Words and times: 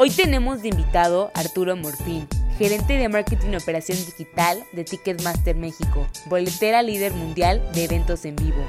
Hoy 0.00 0.10
tenemos 0.10 0.62
de 0.62 0.68
invitado 0.68 1.32
a 1.34 1.40
Arturo 1.40 1.74
Morfín, 1.74 2.28
gerente 2.56 2.92
de 2.92 3.08
marketing 3.08 3.48
y 3.50 3.56
operación 3.56 3.98
digital 3.98 4.62
de 4.70 4.84
Ticketmaster 4.84 5.56
México, 5.56 6.06
boletera 6.26 6.84
líder 6.84 7.14
mundial 7.14 7.60
de 7.74 7.82
eventos 7.82 8.24
en 8.24 8.36
vivo. 8.36 8.64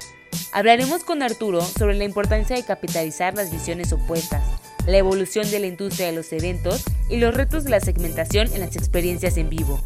Hablaremos 0.54 1.04
con 1.04 1.22
Arturo 1.22 1.62
sobre 1.62 1.94
la 1.94 2.06
importancia 2.06 2.56
de 2.56 2.64
capitalizar 2.64 3.36
las 3.36 3.52
visiones 3.52 3.94
opuestas 3.94 4.42
la 4.90 4.98
evolución 4.98 5.50
de 5.52 5.60
la 5.60 5.68
industria 5.68 6.08
de 6.08 6.14
los 6.14 6.32
eventos 6.34 6.84
y 7.10 7.18
los 7.18 7.34
retos 7.34 7.64
de 7.64 7.70
la 7.70 7.80
segmentación 7.80 8.52
en 8.54 8.62
las 8.62 8.76
experiencias 8.76 9.38
en 9.38 9.50
vivo. 9.50 9.80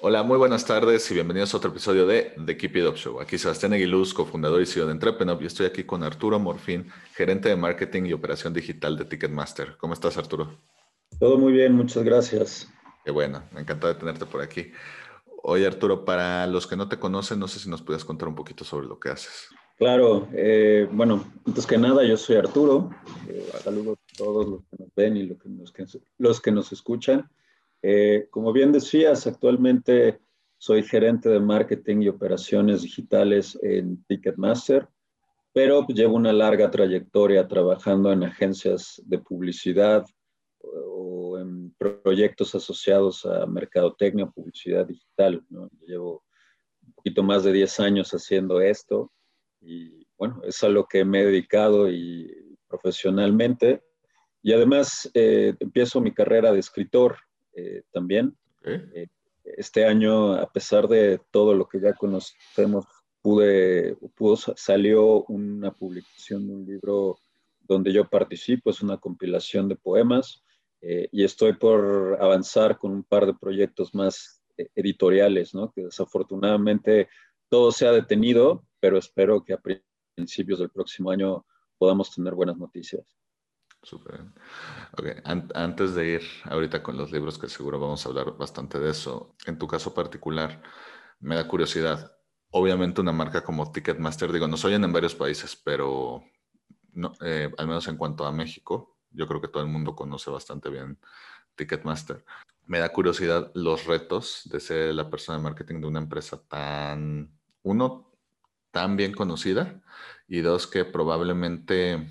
Hola, 0.00 0.22
muy 0.22 0.38
buenas 0.38 0.64
tardes 0.64 1.10
y 1.10 1.14
bienvenidos 1.14 1.52
a 1.52 1.56
otro 1.56 1.70
episodio 1.70 2.06
de 2.06 2.32
The 2.46 2.56
Keep 2.56 2.76
It 2.76 2.86
Up 2.86 2.94
Show. 2.94 3.20
Aquí 3.20 3.36
Sebastián 3.36 3.72
Aguiluz, 3.72 4.14
cofundador 4.14 4.62
y 4.62 4.66
CEO 4.66 4.86
de 4.86 4.92
Entrepreneur, 4.92 5.36
y 5.42 5.46
estoy 5.46 5.66
aquí 5.66 5.82
con 5.82 6.04
Arturo 6.04 6.38
Morfín, 6.38 6.88
gerente 7.14 7.48
de 7.48 7.56
marketing 7.56 8.04
y 8.04 8.12
operación 8.12 8.54
digital 8.54 8.96
de 8.96 9.06
Ticketmaster. 9.06 9.76
¿Cómo 9.76 9.94
estás, 9.94 10.16
Arturo? 10.16 10.52
Todo 11.18 11.36
muy 11.36 11.52
bien, 11.52 11.72
muchas 11.72 12.04
gracias. 12.04 12.72
Qué 13.04 13.10
bueno, 13.10 13.42
encantado 13.56 13.92
de 13.92 13.98
tenerte 13.98 14.24
por 14.24 14.40
aquí. 14.40 14.70
Oye, 15.42 15.66
Arturo, 15.66 16.04
para 16.04 16.46
los 16.46 16.68
que 16.68 16.76
no 16.76 16.88
te 16.88 17.00
conocen, 17.00 17.40
no 17.40 17.48
sé 17.48 17.58
si 17.58 17.68
nos 17.68 17.82
puedes 17.82 18.04
contar 18.04 18.28
un 18.28 18.36
poquito 18.36 18.62
sobre 18.62 18.86
lo 18.86 19.00
que 19.00 19.08
haces. 19.08 19.48
Claro, 19.78 20.28
eh, 20.32 20.88
bueno, 20.92 21.24
antes 21.44 21.66
que 21.66 21.76
nada, 21.76 22.04
yo 22.04 22.16
soy 22.16 22.36
Arturo. 22.36 22.90
Eh, 23.28 23.50
saludos 23.64 23.98
a 24.14 24.16
todos 24.16 24.46
los 24.46 24.60
que 24.60 24.76
nos 24.78 24.94
ven 24.94 25.16
y 25.16 25.24
los 25.24 25.38
que 25.72 25.82
nos, 25.82 25.98
los 26.18 26.40
que 26.40 26.52
nos 26.52 26.70
escuchan. 26.70 27.28
Eh, 27.82 28.26
como 28.30 28.52
bien 28.52 28.72
decías, 28.72 29.26
actualmente 29.26 30.20
soy 30.56 30.82
gerente 30.82 31.28
de 31.28 31.40
marketing 31.40 32.02
y 32.02 32.08
operaciones 32.08 32.82
digitales 32.82 33.58
en 33.62 34.02
Ticketmaster, 34.04 34.88
pero 35.52 35.86
llevo 35.86 36.16
una 36.16 36.32
larga 36.32 36.70
trayectoria 36.70 37.46
trabajando 37.46 38.12
en 38.12 38.24
agencias 38.24 39.00
de 39.06 39.18
publicidad, 39.18 40.04
proyectos 42.02 42.54
asociados 42.54 43.24
a 43.24 43.46
mercadotecnia, 43.46 44.26
publicidad 44.26 44.86
digital. 44.86 45.44
Llevo 45.86 46.24
un 46.86 46.92
poquito 46.92 47.22
más 47.22 47.44
de 47.44 47.52
10 47.52 47.80
años 47.80 48.10
haciendo 48.12 48.60
esto 48.60 49.12
y 49.60 50.06
bueno, 50.16 50.40
es 50.44 50.62
a 50.62 50.68
lo 50.68 50.86
que 50.86 51.04
me 51.04 51.20
he 51.20 51.26
dedicado 51.26 51.90
y 51.90 52.56
profesionalmente. 52.66 53.82
Y 54.42 54.52
además 54.52 55.10
eh, 55.14 55.54
empiezo 55.60 56.00
mi 56.00 56.12
carrera 56.12 56.52
de 56.52 56.58
escritor 56.60 57.16
eh, 57.54 57.82
también. 57.92 58.36
Eh, 58.64 59.06
este 59.44 59.84
año, 59.84 60.34
a 60.34 60.50
pesar 60.50 60.88
de 60.88 61.20
todo 61.30 61.54
lo 61.54 61.66
que 61.68 61.80
ya 61.80 61.94
conocemos, 61.94 62.86
pude, 63.22 63.96
pudo, 64.14 64.36
salió 64.36 65.24
una 65.24 65.72
publicación 65.72 66.46
de 66.46 66.54
un 66.54 66.66
libro 66.66 67.18
donde 67.60 67.92
yo 67.92 68.08
participo, 68.08 68.70
es 68.70 68.82
una 68.82 68.96
compilación 68.96 69.68
de 69.68 69.76
poemas 69.76 70.42
eh, 70.80 71.08
y 71.12 71.24
estoy 71.24 71.54
por 71.54 72.16
avanzar 72.20 72.78
con 72.78 72.92
un 72.92 73.04
par 73.04 73.26
de 73.26 73.34
proyectos 73.34 73.94
más 73.94 74.42
eh, 74.56 74.68
editoriales, 74.74 75.54
¿no? 75.54 75.70
que 75.72 75.84
desafortunadamente 75.84 77.08
todo 77.48 77.72
se 77.72 77.86
ha 77.86 77.92
detenido, 77.92 78.64
pero 78.80 78.98
espero 78.98 79.44
que 79.44 79.54
a 79.54 79.60
principios 80.14 80.60
del 80.60 80.70
próximo 80.70 81.10
año 81.10 81.44
podamos 81.78 82.14
tener 82.14 82.34
buenas 82.34 82.56
noticias. 82.56 83.17
Súper. 83.88 84.20
Okay. 84.92 85.14
antes 85.24 85.94
de 85.94 86.06
ir 86.06 86.22
ahorita 86.44 86.82
con 86.82 86.98
los 86.98 87.10
libros, 87.10 87.38
que 87.38 87.48
seguro 87.48 87.80
vamos 87.80 88.04
a 88.04 88.10
hablar 88.10 88.36
bastante 88.36 88.78
de 88.78 88.90
eso, 88.90 89.34
en 89.46 89.56
tu 89.56 89.66
caso 89.66 89.94
particular, 89.94 90.62
me 91.20 91.36
da 91.36 91.48
curiosidad. 91.48 92.12
Obviamente 92.50 93.00
una 93.00 93.12
marca 93.12 93.42
como 93.42 93.72
Ticketmaster, 93.72 94.30
digo, 94.30 94.46
nos 94.46 94.62
oyen 94.66 94.84
en 94.84 94.92
varios 94.92 95.14
países, 95.14 95.56
pero 95.56 96.22
eh, 97.22 97.50
al 97.56 97.66
menos 97.66 97.88
en 97.88 97.96
cuanto 97.96 98.26
a 98.26 98.32
México, 98.32 98.98
yo 99.10 99.26
creo 99.26 99.40
que 99.40 99.48
todo 99.48 99.62
el 99.62 99.70
mundo 99.70 99.96
conoce 99.96 100.30
bastante 100.30 100.68
bien 100.68 100.98
Ticketmaster. 101.54 102.26
Me 102.66 102.80
da 102.80 102.90
curiosidad 102.90 103.50
los 103.54 103.86
retos 103.86 104.42
de 104.44 104.60
ser 104.60 104.94
la 104.94 105.08
persona 105.08 105.38
de 105.38 105.44
marketing 105.44 105.80
de 105.80 105.86
una 105.86 106.00
empresa 106.00 106.42
tan, 106.46 107.32
uno, 107.62 108.12
tan 108.70 108.98
bien 108.98 109.14
conocida 109.14 109.82
y 110.26 110.40
dos, 110.40 110.66
que 110.66 110.84
probablemente, 110.84 112.06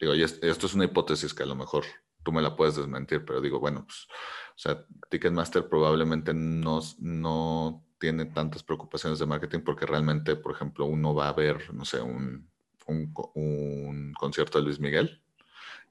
digo, 0.00 0.14
y 0.14 0.22
esto 0.22 0.66
es 0.66 0.74
una 0.74 0.84
hipótesis 0.84 1.34
que 1.34 1.42
a 1.42 1.46
lo 1.46 1.54
mejor 1.54 1.84
tú 2.22 2.32
me 2.32 2.42
la 2.42 2.56
puedes 2.56 2.76
desmentir, 2.76 3.24
pero 3.24 3.40
digo, 3.40 3.60
bueno, 3.60 3.84
pues, 3.86 4.06
o 4.54 4.58
sea, 4.58 4.84
Ticketmaster 5.08 5.68
probablemente 5.68 6.34
no, 6.34 6.80
no 6.98 7.84
tiene 7.98 8.26
tantas 8.26 8.62
preocupaciones 8.62 9.18
de 9.18 9.26
marketing 9.26 9.60
porque 9.60 9.86
realmente, 9.86 10.36
por 10.36 10.52
ejemplo, 10.52 10.86
uno 10.86 11.14
va 11.14 11.28
a 11.28 11.32
ver, 11.32 11.72
no 11.74 11.84
sé, 11.84 12.00
un, 12.00 12.48
un, 12.86 13.12
un 13.34 14.12
concierto 14.14 14.58
de 14.58 14.64
Luis 14.64 14.80
Miguel 14.80 15.22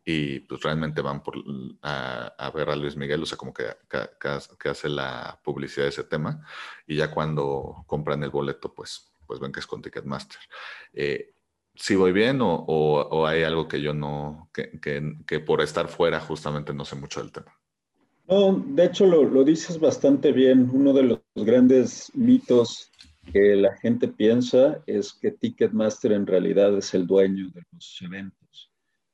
y 0.05 0.39
pues 0.41 0.61
realmente 0.61 1.01
van 1.01 1.21
por, 1.21 1.35
a, 1.83 2.51
ver 2.53 2.69
a 2.69 2.75
Luis 2.75 2.95
Miguel, 2.95 3.21
o 3.21 3.25
sea, 3.25 3.37
como 3.37 3.53
que, 3.53 3.65
que, 3.89 4.69
hace 4.69 4.89
la 4.89 5.39
publicidad 5.43 5.85
de 5.85 5.89
ese 5.89 6.03
tema, 6.03 6.43
y 6.87 6.95
ya 6.95 7.11
cuando 7.11 7.83
compran 7.85 8.23
el 8.23 8.31
boleto, 8.31 8.73
pues, 8.73 9.11
pues 9.27 9.39
ven 9.39 9.51
que 9.51 9.59
es 9.59 9.67
con 9.67 9.81
Ticketmaster. 9.81 10.39
Eh, 10.93 11.35
si 11.79 11.95
voy 11.95 12.11
bien 12.11 12.41
o, 12.41 12.55
o, 12.55 13.25
hay 13.25 13.43
algo 13.43 13.67
que 13.67 13.81
yo 13.81 13.93
no, 13.93 14.49
que, 14.53 14.79
que, 15.25 15.39
por 15.39 15.61
estar 15.61 15.87
fuera 15.87 16.19
justamente 16.19 16.73
no 16.73 16.83
sé 16.85 16.95
mucho 16.95 17.21
del 17.21 17.31
tema? 17.31 17.55
No, 18.27 18.63
de 18.67 18.85
hecho 18.85 19.05
lo, 19.05 19.23
lo 19.23 19.43
dices 19.43 19.79
bastante 19.79 20.31
bien. 20.31 20.69
Uno 20.71 20.93
de 20.93 21.03
los 21.03 21.19
grandes 21.35 22.11
mitos 22.13 22.91
que 23.31 23.55
la 23.55 23.75
gente 23.77 24.07
piensa 24.07 24.83
es 24.85 25.13
que 25.13 25.31
Ticketmaster 25.31 26.11
en 26.11 26.27
realidad 26.27 26.77
es 26.77 26.93
el 26.93 27.07
dueño 27.07 27.49
de 27.53 27.63
los 27.71 27.97
eventos 28.01 28.71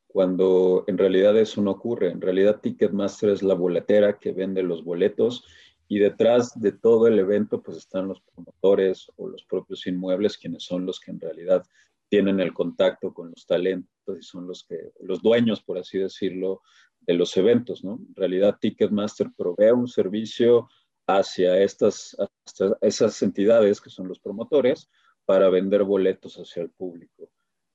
cuando 0.07 0.85
en 0.87 0.97
realidad 0.97 1.37
eso 1.37 1.61
no 1.61 1.71
ocurre. 1.71 2.09
En 2.09 2.21
realidad 2.21 2.61
Ticketmaster 2.61 3.31
es 3.31 3.43
la 3.43 3.53
boletera 3.53 4.17
que 4.17 4.31
vende 4.31 4.63
los 4.63 4.81
boletos 4.81 5.43
y 5.89 5.99
detrás 5.99 6.57
de 6.57 6.71
todo 6.71 7.07
el 7.07 7.19
evento 7.19 7.61
pues 7.61 7.79
están 7.79 8.07
los 8.07 8.21
promotores 8.21 9.11
o 9.17 9.27
los 9.27 9.43
propios 9.43 9.85
inmuebles 9.87 10.37
quienes 10.37 10.63
son 10.63 10.85
los 10.85 11.01
que 11.01 11.11
en 11.11 11.19
realidad 11.19 11.65
tienen 12.15 12.39
el 12.39 12.53
contacto 12.53 13.13
con 13.13 13.31
los 13.31 13.45
talentos 13.45 14.17
y 14.17 14.21
son 14.21 14.47
los 14.47 14.63
que 14.63 14.93
los 15.01 15.21
dueños 15.21 15.61
por 15.61 15.77
así 15.77 15.97
decirlo 15.97 16.61
de 17.01 17.13
los 17.13 17.35
eventos, 17.35 17.83
¿no? 17.83 17.99
En 18.07 18.15
realidad 18.15 18.57
Ticketmaster 18.57 19.27
provee 19.35 19.71
un 19.71 19.89
servicio 19.89 20.69
hacia 21.07 21.61
estas 21.61 22.15
esas 22.79 23.21
entidades 23.21 23.81
que 23.81 23.89
son 23.89 24.07
los 24.07 24.21
promotores 24.21 24.89
para 25.25 25.49
vender 25.49 25.83
boletos 25.83 26.37
hacia 26.37 26.63
el 26.63 26.69
público. 26.69 27.29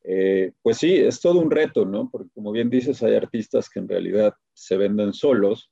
Eh, 0.05 0.53
pues 0.62 0.79
sí, 0.79 0.94
es 0.97 1.20
todo 1.20 1.38
un 1.38 1.50
reto, 1.50 1.85
¿no? 1.85 2.09
Porque 2.11 2.31
como 2.32 2.50
bien 2.50 2.70
dices, 2.70 3.03
hay 3.03 3.17
artistas 3.17 3.69
que 3.69 3.81
en 3.81 3.91
realidad 3.91 4.32
se 4.55 4.79
venden 4.79 5.12
solos, 5.12 5.70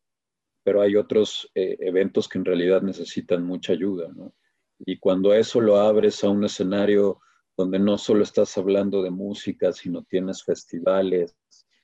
pero 0.63 0.83
hay 0.83 0.95
otros 0.95 1.51
eh, 1.55 1.79
eventos 1.81 2.29
que 2.29 2.37
en 2.37 2.45
realidad 2.45 2.83
necesitan 2.83 3.47
mucha 3.47 3.73
ayuda, 3.73 4.09
¿no? 4.15 4.35
Y 4.81 4.99
cuando 4.99 5.33
eso 5.33 5.59
lo 5.59 5.79
abres 5.79 6.23
a 6.23 6.29
un 6.29 6.45
escenario 6.45 7.23
donde 7.59 7.81
no 7.81 7.99
solo 7.99 8.23
estás 8.23 8.57
hablando 8.57 9.03
de 9.03 9.11
música, 9.11 9.73
sino 9.73 10.05
tienes 10.05 10.45
festivales, 10.45 11.37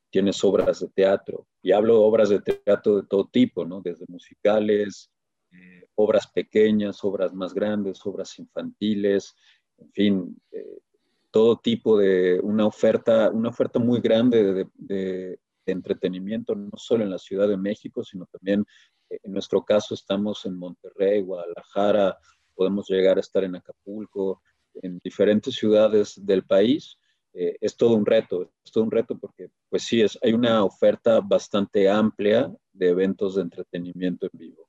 tienes 0.08 0.42
obras 0.44 0.78
de 0.78 0.88
teatro, 0.88 1.48
y 1.60 1.72
hablo 1.72 1.94
de 1.94 2.04
obras 2.04 2.28
de 2.28 2.40
teatro 2.40 2.96
de 2.96 3.06
todo 3.08 3.26
tipo, 3.26 3.64
¿no? 3.64 3.80
Desde 3.82 4.04
musicales, 4.06 5.10
eh, 5.50 5.88
obras 5.96 6.28
pequeñas, 6.28 7.02
obras 7.02 7.34
más 7.34 7.52
grandes, 7.52 8.06
obras 8.06 8.38
infantiles, 8.38 9.34
en 9.78 9.90
fin, 9.90 10.40
todo 11.34 11.56
tipo 11.56 11.98
de 11.98 12.38
una 12.40 12.64
oferta, 12.64 13.28
una 13.30 13.48
oferta 13.48 13.80
muy 13.80 14.00
grande 14.00 14.68
de, 14.76 15.40
entretenimiento, 15.66 16.54
no 16.54 16.76
solo 16.76 17.02
en 17.02 17.10
la 17.10 17.18
Ciudad 17.18 17.48
de 17.48 17.56
México, 17.56 18.04
sino 18.04 18.26
también 18.26 18.64
en 19.08 19.32
nuestro 19.32 19.64
caso 19.64 19.94
estamos 19.94 20.44
en 20.46 20.56
Monterrey, 20.56 21.22
Guadalajara, 21.22 22.16
podemos 22.54 22.88
llegar 22.88 23.16
a 23.16 23.20
estar 23.20 23.42
en 23.42 23.56
Acapulco, 23.56 24.42
en 24.82 24.98
diferentes 25.02 25.54
ciudades 25.54 26.14
del 26.24 26.44
país. 26.44 26.98
Eh, 27.32 27.56
es 27.60 27.76
todo 27.76 27.94
un 27.94 28.06
reto, 28.06 28.52
es 28.64 28.70
todo 28.70 28.84
un 28.84 28.90
reto 28.90 29.18
porque 29.18 29.50
pues 29.68 29.82
sí, 29.82 30.00
es, 30.00 30.16
hay 30.22 30.32
una 30.32 30.62
oferta 30.62 31.20
bastante 31.20 31.90
amplia 31.90 32.52
de 32.72 32.88
eventos 32.88 33.34
de 33.34 33.42
entretenimiento 33.42 34.28
en 34.32 34.38
vivo. 34.38 34.68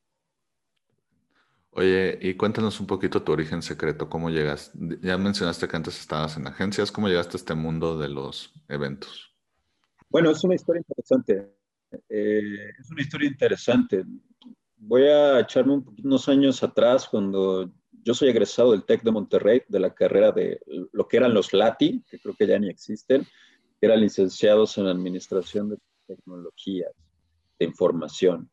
Oye, 1.77 2.17
y 2.21 2.35
cuéntanos 2.35 2.79
un 2.79 2.87
poquito 2.87 3.21
tu 3.21 3.33
origen 3.33 3.61
secreto, 3.61 4.09
cómo 4.09 4.29
llegas. 4.29 4.71
Ya 5.01 5.17
mencionaste 5.17 5.67
que 5.67 5.75
antes 5.75 5.99
estabas 5.99 6.37
en 6.37 6.47
agencias, 6.47 6.89
¿cómo 6.89 7.09
llegaste 7.09 7.35
a 7.35 7.39
este 7.39 7.53
mundo 7.53 7.99
de 7.99 8.07
los 8.07 8.53
eventos? 8.69 9.35
Bueno, 10.09 10.31
es 10.31 10.41
una 10.45 10.55
historia 10.55 10.79
interesante. 10.79 11.53
Eh, 12.07 12.69
es 12.79 12.89
una 12.89 13.01
historia 13.01 13.27
interesante. 13.27 14.05
Voy 14.77 15.03
a 15.03 15.41
echarme 15.41 15.83
unos 16.01 16.29
años 16.29 16.63
atrás 16.63 17.09
cuando 17.09 17.69
yo 18.05 18.13
soy 18.13 18.29
egresado 18.29 18.71
del 18.71 18.85
TEC 18.85 19.01
de 19.01 19.11
Monterrey, 19.11 19.63
de 19.67 19.79
la 19.79 19.93
carrera 19.93 20.31
de 20.31 20.61
lo 20.93 21.07
que 21.07 21.17
eran 21.17 21.33
los 21.33 21.51
LATI, 21.53 22.03
que 22.07 22.19
creo 22.19 22.35
que 22.35 22.45
ya 22.45 22.59
ni 22.59 22.69
existen, 22.69 23.23
que 23.23 23.85
eran 23.85 23.99
licenciados 23.99 24.77
en 24.77 24.85
Administración 24.85 25.69
de 25.69 25.77
Tecnologías 26.05 26.91
de 27.57 27.65
Información, 27.65 28.47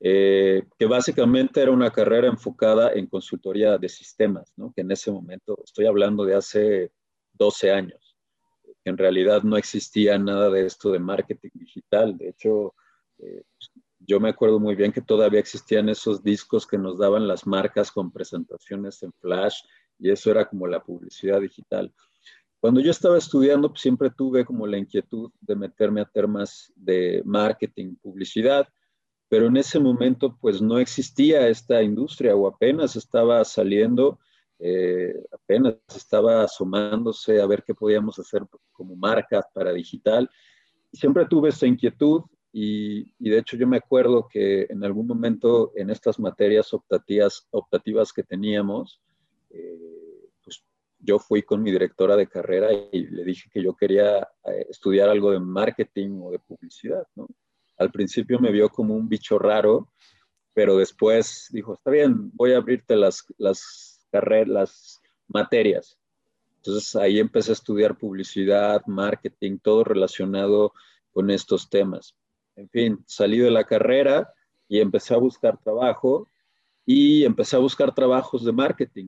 eh, 0.00 0.64
que 0.76 0.86
básicamente 0.86 1.62
era 1.62 1.70
una 1.70 1.92
carrera 1.92 2.26
enfocada 2.26 2.92
en 2.92 3.06
consultoría 3.06 3.78
de 3.78 3.88
sistemas, 3.88 4.52
¿no? 4.56 4.72
que 4.74 4.80
en 4.80 4.90
ese 4.90 5.12
momento, 5.12 5.56
estoy 5.64 5.86
hablando 5.86 6.24
de 6.24 6.34
hace 6.34 6.90
12 7.34 7.70
años, 7.70 8.16
que 8.82 8.90
en 8.90 8.98
realidad 8.98 9.44
no 9.44 9.56
existía 9.56 10.18
nada 10.18 10.50
de 10.50 10.66
esto 10.66 10.90
de 10.90 10.98
marketing 10.98 11.50
digital. 11.54 12.18
De 12.18 12.30
hecho, 12.30 12.74
eh, 13.18 13.42
yo 14.08 14.18
me 14.18 14.30
acuerdo 14.30 14.58
muy 14.58 14.74
bien 14.74 14.90
que 14.90 15.02
todavía 15.02 15.38
existían 15.38 15.90
esos 15.90 16.22
discos 16.22 16.66
que 16.66 16.78
nos 16.78 16.98
daban 16.98 17.28
las 17.28 17.46
marcas 17.46 17.92
con 17.92 18.10
presentaciones 18.10 19.02
en 19.02 19.12
flash 19.12 19.60
y 19.98 20.10
eso 20.10 20.30
era 20.30 20.48
como 20.48 20.66
la 20.66 20.82
publicidad 20.82 21.42
digital. 21.42 21.92
Cuando 22.58 22.80
yo 22.80 22.90
estaba 22.90 23.18
estudiando, 23.18 23.68
pues, 23.68 23.82
siempre 23.82 24.10
tuve 24.10 24.46
como 24.46 24.66
la 24.66 24.78
inquietud 24.78 25.30
de 25.42 25.54
meterme 25.54 26.00
a 26.00 26.06
temas 26.06 26.72
de 26.74 27.22
marketing, 27.26 27.96
publicidad, 27.96 28.66
pero 29.28 29.46
en 29.46 29.58
ese 29.58 29.78
momento 29.78 30.38
pues 30.40 30.62
no 30.62 30.78
existía 30.78 31.46
esta 31.48 31.82
industria 31.82 32.34
o 32.34 32.48
apenas 32.48 32.96
estaba 32.96 33.44
saliendo, 33.44 34.18
eh, 34.58 35.22
apenas 35.30 35.74
estaba 35.94 36.44
asomándose 36.44 37.42
a 37.42 37.46
ver 37.46 37.62
qué 37.62 37.74
podíamos 37.74 38.18
hacer 38.18 38.46
como 38.72 38.96
marcas 38.96 39.44
para 39.52 39.70
digital. 39.70 40.30
Siempre 40.94 41.26
tuve 41.26 41.50
esa 41.50 41.66
inquietud 41.66 42.22
y, 42.60 43.30
de 43.30 43.38
hecho 43.38 43.56
yo 43.56 43.68
me 43.68 43.76
acuerdo 43.76 44.26
que 44.28 44.66
en 44.68 44.82
algún 44.82 45.06
momento 45.06 45.70
en 45.76 45.90
estas 45.90 46.18
materias 46.18 46.74
optativas, 46.74 47.46
optativas 47.52 48.12
que 48.12 48.24
teníamos, 48.24 49.00
eh, 49.50 50.28
pues 50.42 50.64
yo 50.98 51.20
fui 51.20 51.42
con 51.42 51.62
mi 51.62 51.70
directora 51.70 52.16
de 52.16 52.26
carrera 52.26 52.72
y 52.72 53.06
le 53.06 53.24
dije 53.24 53.48
que 53.52 53.62
yo 53.62 53.76
quería 53.76 54.18
eh, 54.44 54.66
estudiar 54.68 55.08
algo 55.08 55.30
de 55.30 55.38
marketing 55.38 56.20
o 56.20 56.32
de 56.32 56.40
publicidad, 56.40 57.06
¿no? 57.14 57.28
Al 57.76 57.92
principio 57.92 58.40
me 58.40 58.50
vio 58.50 58.68
como 58.70 58.96
un 58.96 59.08
bicho 59.08 59.38
raro, 59.38 59.92
pero 60.52 60.78
después 60.78 61.46
dijo, 61.52 61.74
está 61.74 61.92
bien, 61.92 62.32
voy 62.34 62.54
a 62.54 62.56
abrirte 62.56 62.96
las, 62.96 63.24
las 63.36 64.04
carreras, 64.10 64.48
las 64.48 65.00
materias. 65.28 65.96
Entonces 66.56 66.96
ahí 66.96 67.20
empecé 67.20 67.52
a 67.52 67.60
estudiar 67.60 67.96
publicidad, 67.96 68.82
marketing, 68.86 69.58
todo 69.58 69.84
relacionado 69.84 70.72
con 71.12 71.30
estos 71.30 71.70
temas 71.70 72.17
en 72.58 72.68
fin, 72.70 73.04
salí 73.06 73.38
de 73.38 73.52
la 73.52 73.64
carrera 73.64 74.32
y 74.68 74.80
empecé 74.80 75.14
a 75.14 75.18
buscar 75.18 75.58
trabajo 75.58 76.28
y 76.84 77.24
empecé 77.24 77.54
a 77.54 77.60
buscar 77.60 77.94
trabajos 77.94 78.44
de 78.44 78.52
marketing. 78.52 79.06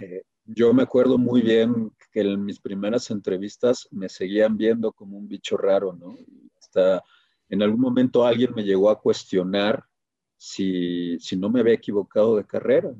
Eh, 0.00 0.22
yo 0.44 0.72
me 0.72 0.82
acuerdo 0.82 1.18
muy 1.18 1.40
bien 1.40 1.92
que 2.10 2.22
en 2.22 2.44
mis 2.44 2.58
primeras 2.58 3.10
entrevistas 3.10 3.88
me 3.92 4.08
seguían 4.08 4.56
viendo 4.56 4.92
como 4.92 5.16
un 5.16 5.28
bicho 5.28 5.56
raro, 5.56 5.92
¿no? 5.92 6.16
Hasta 6.58 7.02
en 7.48 7.62
algún 7.62 7.80
momento 7.80 8.24
alguien 8.24 8.52
me 8.56 8.64
llegó 8.64 8.90
a 8.90 9.00
cuestionar 9.00 9.84
si, 10.36 11.18
si 11.20 11.36
no 11.36 11.48
me 11.48 11.60
había 11.60 11.74
equivocado 11.74 12.36
de 12.36 12.44
carrera. 12.44 12.92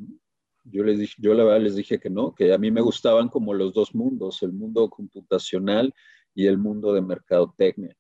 Yo, 0.63 0.85
les 0.85 1.01
dije, 1.01 1.15
yo 1.19 1.35
la 1.35 1.43
verdad 1.43 1.61
les 1.63 1.75
dije 1.75 1.99
que 1.99 2.11
no, 2.11 2.33
que 2.33 2.53
a 2.53 2.59
mí 2.59 2.71
me 2.71 2.81
gustaban 2.81 3.29
como 3.29 3.55
los 3.55 3.73
dos 3.75 3.93
mundos, 3.93 4.43
el 4.43 4.53
mundo 4.53 4.89
computacional 4.89 5.93
y 6.33 6.47
el 6.47 6.59
mundo 6.59 6.93
de 6.93 7.03
mercadotecnia 7.03 7.97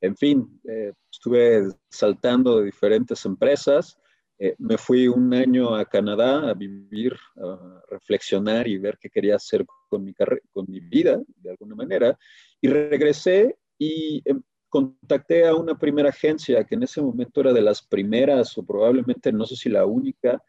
en 0.00 0.16
fin, 0.16 0.60
eh, 0.64 0.92
estuve 1.10 1.68
saltando 1.90 2.58
de 2.58 2.66
diferentes 2.66 3.24
empresas. 3.24 3.98
Eh, 4.38 4.54
me 4.58 4.78
fui 4.78 5.08
un 5.08 5.32
año 5.34 5.74
a 5.74 5.84
Canadá 5.84 6.48
a 6.48 6.54
vivir, 6.54 7.14
a 7.36 7.82
reflexionar 7.90 8.66
y 8.66 8.78
ver 8.78 8.98
qué 8.98 9.10
quería 9.10 9.36
hacer 9.36 9.66
con 9.88 10.04
mi, 10.04 10.14
con 10.14 10.66
mi 10.68 10.80
vida, 10.80 11.20
de 11.36 11.50
alguna 11.50 11.74
manera. 11.74 12.18
Y 12.60 12.68
regresé 12.68 13.58
y 13.78 14.22
em, 14.24 14.42
contacté 14.70 15.46
a 15.46 15.54
una 15.54 15.78
primera 15.78 16.08
agencia 16.08 16.64
que 16.64 16.76
en 16.76 16.84
ese 16.84 17.02
momento 17.02 17.40
era 17.40 17.52
de 17.52 17.60
las 17.60 17.82
primeras 17.82 18.56
o 18.56 18.64
probablemente 18.64 19.32
no 19.32 19.44
sé 19.44 19.56
si 19.56 19.68
la 19.68 19.84
única 19.84 20.42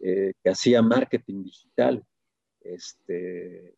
eh, 0.00 0.32
que 0.42 0.50
hacía 0.50 0.82
marketing 0.82 1.44
digital. 1.44 2.02
Este, 2.60 3.76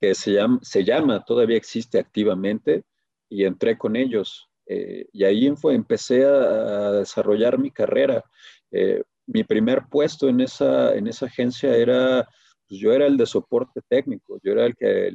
que, 0.00 0.14
se, 0.14 0.32
llama, 0.32 0.60
se 0.62 0.84
llama, 0.84 1.24
todavía 1.24 1.56
existe 1.56 1.98
activamente, 1.98 2.84
y 3.32 3.44
entré 3.44 3.78
con 3.78 3.96
ellos. 3.96 4.48
Eh, 4.74 5.06
y 5.12 5.24
ahí 5.24 5.54
fue, 5.56 5.74
empecé 5.74 6.24
a, 6.24 6.92
desarrollar 6.92 7.58
mi 7.58 7.70
carrera. 7.70 8.24
Eh, 8.70 9.02
mi 9.26 9.44
primer 9.44 9.86
puesto 9.90 10.28
en 10.28 10.40
esa, 10.40 10.94
en 10.94 11.06
esa 11.06 11.26
agencia 11.26 11.76
era, 11.76 12.26
pues 12.66 12.80
yo 12.80 12.92
era 12.92 13.06
el 13.06 13.16
de 13.16 13.26
soporte 13.26 13.80
técnico, 13.88 14.40
yo 14.42 14.52
era 14.52 14.66
el 14.66 14.74
que, 14.74 15.12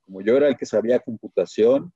como 0.00 0.22
yo 0.22 0.36
era 0.36 0.48
el 0.48 0.56
que 0.56 0.66
sabía 0.66 0.98
computación, 1.00 1.92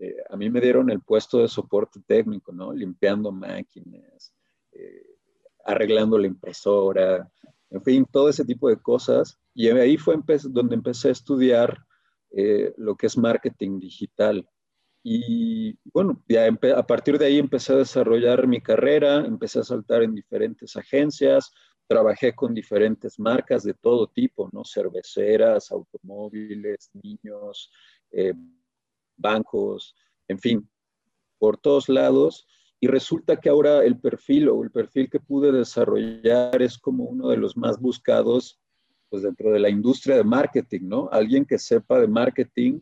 eh, 0.00 0.16
a 0.30 0.36
mí 0.36 0.50
me 0.50 0.60
dieron 0.60 0.90
el 0.90 1.00
puesto 1.00 1.38
de 1.38 1.48
soporte 1.48 2.00
técnico, 2.06 2.52
¿no? 2.52 2.72
Limpiando 2.72 3.32
máquinas, 3.32 4.32
arreglando 5.64 6.18
la 6.18 6.26
impresora, 6.26 7.28
en 7.70 7.82
fin, 7.82 8.06
todo 8.10 8.28
ese 8.28 8.44
tipo 8.44 8.68
de 8.68 8.76
cosas. 8.76 9.38
Y 9.54 9.68
ahí 9.68 9.96
fue 9.96 10.16
donde 10.44 10.74
empecé 10.74 11.08
a 11.08 11.12
estudiar 11.12 11.78
lo 12.76 12.96
que 12.96 13.06
es 13.06 13.18
marketing 13.18 13.80
digital. 13.80 14.46
Y 15.10 15.74
bueno, 15.84 16.22
ya 16.28 16.46
a 16.76 16.86
partir 16.86 17.16
de 17.16 17.24
ahí 17.24 17.38
empecé 17.38 17.72
a 17.72 17.76
desarrollar 17.76 18.46
mi 18.46 18.60
carrera, 18.60 19.24
empecé 19.24 19.60
a 19.60 19.64
saltar 19.64 20.02
en 20.02 20.14
diferentes 20.14 20.76
agencias, 20.76 21.50
trabajé 21.86 22.34
con 22.34 22.52
diferentes 22.52 23.18
marcas 23.18 23.62
de 23.62 23.72
todo 23.72 24.08
tipo, 24.08 24.50
¿no? 24.52 24.64
Cerveceras, 24.66 25.72
automóviles, 25.72 26.90
niños, 27.02 27.72
eh, 28.10 28.34
bancos, 29.16 29.96
en 30.28 30.38
fin, 30.38 30.70
por 31.38 31.56
todos 31.56 31.88
lados. 31.88 32.46
Y 32.78 32.86
resulta 32.86 33.40
que 33.40 33.48
ahora 33.48 33.82
el 33.84 33.98
perfil 33.98 34.50
o 34.50 34.62
el 34.62 34.70
perfil 34.70 35.08
que 35.08 35.20
pude 35.20 35.52
desarrollar 35.52 36.60
es 36.60 36.76
como 36.76 37.04
uno 37.04 37.30
de 37.30 37.38
los 37.38 37.56
más 37.56 37.80
buscados 37.80 38.60
pues 39.08 39.22
dentro 39.22 39.50
de 39.52 39.58
la 39.58 39.70
industria 39.70 40.16
de 40.16 40.24
marketing, 40.24 40.82
¿no? 40.82 41.08
Alguien 41.10 41.46
que 41.46 41.58
sepa 41.58 41.98
de 41.98 42.08
marketing, 42.08 42.80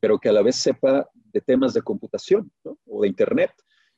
pero 0.00 0.18
que 0.18 0.28
a 0.28 0.32
la 0.32 0.42
vez 0.42 0.56
sepa 0.56 1.08
de 1.32 1.40
temas 1.40 1.74
de 1.74 1.82
computación 1.82 2.50
o 2.86 3.02
de 3.02 3.08
Internet. 3.08 3.52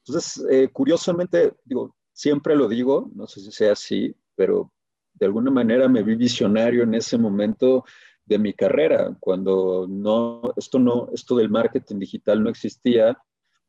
Entonces, 0.07 0.45
eh, 0.51 0.69
curiosamente, 0.73 1.55
digo, 1.65 1.97
siempre 2.13 2.55
lo 2.55 2.69
digo, 2.69 3.11
no 3.15 3.27
sé 3.27 3.41
si 3.41 3.51
sea 3.51 3.73
así, 3.73 4.15
pero 4.35 4.73
de 5.15 5.27
alguna 5.27 5.51
manera 5.51 5.89
me 5.89 6.03
vi 6.03 6.15
visionario 6.15 6.83
en 6.83 6.95
ese 6.95 7.17
momento 7.19 7.85
de 8.27 8.39
mi 8.39 8.55
carrera, 8.55 9.17
cuando 9.21 9.87
no, 9.89 10.43
esto, 10.57 10.79
no, 10.79 11.09
esto 11.13 11.37
del 11.37 11.51
marketing 11.51 11.99
digital 11.99 12.43
no 12.43 12.51
existía 12.51 13.19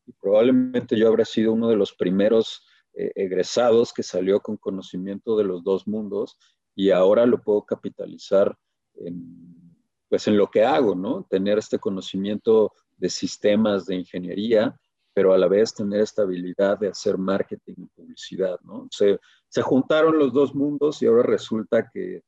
y 0.06 0.14
probablemente 0.14 0.98
yo 0.98 1.08
habría 1.08 1.26
sido 1.26 1.52
uno 1.52 1.68
de 1.68 1.76
los 1.76 1.94
primeros 1.94 2.66
eh, 2.94 3.12
egresados 3.16 3.92
que 3.92 4.04
salió 4.04 4.40
con 4.40 4.58
conocimiento 4.58 5.38
de 5.38 5.44
los 5.44 5.64
dos 5.64 5.88
mundos 5.88 6.38
y 6.74 6.92
ahora 6.92 7.26
lo 7.26 7.42
puedo 7.42 7.66
capitalizar 7.66 8.58
en, 8.96 9.76
pues 10.08 10.28
en 10.28 10.38
lo 10.38 10.50
que 10.50 10.64
hago, 10.64 10.96
¿no? 10.96 11.26
Tener 11.30 11.58
este 11.58 11.80
conocimiento 11.80 12.74
de 12.98 13.10
sistemas 13.10 13.86
de 13.86 13.96
ingeniería, 13.96 14.80
pero 15.14 15.34
a 15.34 15.38
la 15.38 15.48
vez 15.48 15.74
tener 15.74 16.02
esta 16.02 16.24
habilidad 16.24 16.78
de 16.78 16.90
hacer 16.90 17.18
marketing 17.18 17.76
y 17.78 17.86
publicidad, 17.88 18.60
¿no? 18.62 18.88
Se, 18.92 19.20
se 19.48 19.62
juntaron 19.62 20.20
los 20.20 20.34
dos 20.34 20.54
mundos 20.54 21.02
y 21.02 21.06
ahora 21.06 21.24
resulta 21.24 21.90
que 21.90 22.24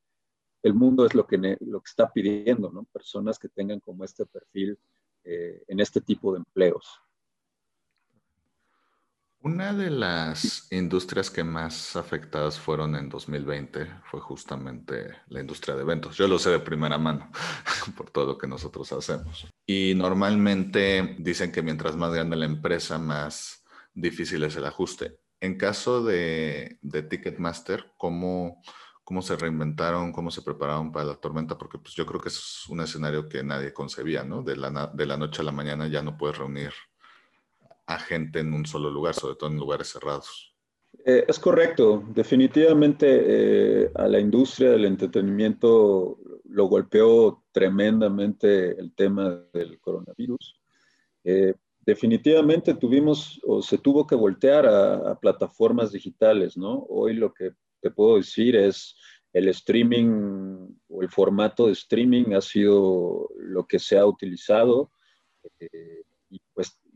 el 0.64 0.74
mundo 0.74 1.06
es 1.06 1.14
lo 1.14 1.28
que, 1.28 1.38
lo 1.38 1.82
que 1.82 1.90
está 1.90 2.12
pidiendo, 2.12 2.72
¿no? 2.72 2.86
Personas 2.86 3.38
que 3.40 3.50
tengan 3.50 3.80
como 3.80 4.04
este 4.04 4.26
perfil 4.26 4.78
eh, 5.24 5.64
en 5.68 5.80
este 5.80 6.02
tipo 6.02 6.32
de 6.32 6.40
empleos. 6.40 7.02
Una 9.48 9.72
de 9.72 9.90
las 9.90 10.68
industrias 10.74 11.32
que 11.32 11.42
más 11.42 11.96
afectadas 11.96 12.60
fueron 12.60 12.98
en 12.98 13.08
2020 13.08 13.88
fue 14.04 14.20
justamente 14.20 15.22
la 15.30 15.40
industria 15.40 15.74
de 15.74 15.84
eventos. 15.84 16.18
Yo 16.18 16.28
lo 16.28 16.38
sé 16.38 16.50
de 16.50 16.60
primera 16.60 16.98
mano 16.98 17.32
por 17.96 18.10
todo 18.10 18.26
lo 18.26 18.38
que 18.38 18.46
nosotros 18.46 18.92
hacemos. 18.92 19.48
Y 19.66 19.94
normalmente 19.96 21.16
dicen 21.18 21.54
que 21.54 21.62
mientras 21.62 21.96
más 21.96 22.14
grande 22.14 22.36
la 22.36 22.44
empresa, 22.44 22.98
más 22.98 23.64
difícil 23.94 24.44
es 24.44 24.58
el 24.58 24.66
ajuste. 24.66 25.18
En 25.40 25.58
caso 25.58 26.04
de, 26.04 26.78
Ticketmaster, 27.10 27.94
¿cómo, 27.96 28.62
¿cómo 29.06 29.22
se 29.22 29.38
reinventaron, 29.38 30.12
cómo 30.12 30.30
se 30.30 30.42
prepararon 30.42 30.92
para 30.92 31.06
la 31.06 31.16
tormenta? 31.16 31.58
Porque 31.58 31.78
pues, 31.78 31.96
yo 31.96 32.06
creo 32.06 32.20
que 32.20 32.28
es 32.28 32.68
un 32.68 32.82
escenario 32.82 33.30
que 33.30 33.44
nadie 33.44 33.72
concebía, 33.72 34.26
¿no? 34.26 34.44
De 34.44 34.58
la, 34.58 34.88
de 34.94 35.06
la 35.06 35.16
noche 35.16 35.42
a 35.42 35.46
la 35.46 35.54
mañana 35.54 35.88
ya 35.88 36.04
no 36.04 36.18
puedes 36.18 36.38
reunir 36.38 36.74
a 37.88 38.00
gente 38.00 38.40
en 38.40 38.54
un 38.54 38.66
solo 38.66 38.92
lugar, 38.92 39.16
sobre 39.16 39.36
todo 39.36 39.50
en 39.50 39.58
lugares 39.58 39.88
cerrados. 39.88 40.54
Eh, 41.06 41.26
es 41.28 41.40
correcto, 41.40 42.04
definitivamente 42.14 43.06
eh, 43.08 43.92
a 43.96 44.08
la 44.08 44.20
industria 44.20 44.72
del 44.72 44.86
entretenimiento 44.86 46.20
lo 46.50 46.66
golpeó 46.66 47.44
tremendamente 47.52 48.78
el 48.78 48.94
tema 48.94 49.42
del 49.54 49.80
coronavirus. 49.80 50.60
Eh, 51.24 51.54
definitivamente 51.80 52.74
tuvimos 52.74 53.40
o 53.46 53.62
se 53.62 53.78
tuvo 53.78 54.06
que 54.06 54.16
voltear 54.16 54.66
a, 54.66 55.12
a, 55.12 55.20
plataformas 55.20 55.92
digitales, 55.92 56.58
¿no? 56.58 56.86
Hoy 56.90 57.14
lo 57.14 57.34
que 57.34 57.52
te 57.82 57.92
puedo 57.92 58.18
decir 58.18 58.56
es 58.56 58.96
el 59.32 59.48
streaming 59.50 60.68
o 60.90 61.02
el 61.04 61.10
formato 61.10 61.68
de 61.68 61.74
streaming 61.74 62.34
ha 62.34 62.42
sido 62.42 63.30
lo 63.38 63.66
que 63.66 63.80
se 63.80 63.98
ha 63.98 64.06
utilizado. 64.06 64.92
pues 65.42 65.72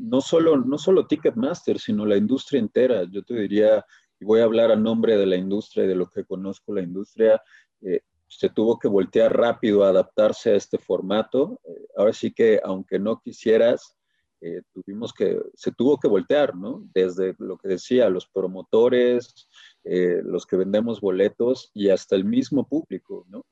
no 0.01 0.21
solo, 0.21 0.57
no 0.57 0.77
solo 0.77 1.07
Ticketmaster, 1.07 1.79
sino 1.79 2.05
la 2.05 2.17
industria 2.17 2.59
entera. 2.59 3.03
Yo 3.09 3.23
te 3.23 3.35
diría, 3.35 3.85
y 4.19 4.25
voy 4.25 4.39
a 4.39 4.45
hablar 4.45 4.71
a 4.71 4.75
nombre 4.75 5.17
de 5.17 5.25
la 5.25 5.35
industria 5.35 5.85
y 5.85 5.87
de 5.87 5.95
lo 5.95 6.09
que 6.09 6.25
conozco 6.25 6.73
la 6.73 6.81
industria, 6.81 7.41
eh, 7.81 8.01
se 8.27 8.49
tuvo 8.49 8.79
que 8.79 8.87
voltear 8.87 9.35
rápido 9.35 9.83
a 9.83 9.89
adaptarse 9.89 10.51
a 10.51 10.55
este 10.55 10.77
formato. 10.77 11.59
Eh, 11.63 11.87
ahora 11.97 12.13
sí 12.13 12.31
que, 12.31 12.59
aunque 12.63 12.97
no 12.97 13.19
quisieras, 13.19 13.97
eh, 14.41 14.61
tuvimos 14.73 15.13
que, 15.13 15.39
se 15.53 15.71
tuvo 15.71 15.99
que 15.99 16.07
voltear, 16.07 16.55
¿no? 16.55 16.83
Desde 16.93 17.35
lo 17.37 17.57
que 17.57 17.67
decía, 17.67 18.09
los 18.09 18.27
promotores, 18.27 19.47
los 19.83 20.45
que 20.45 20.57
vendemos 20.57 21.01
boletos 21.01 21.71
y 21.73 21.89
hasta 21.89 22.15
el 22.15 22.23
mismo 22.23 22.67
público, 22.67 23.25
¿no? 23.29 23.45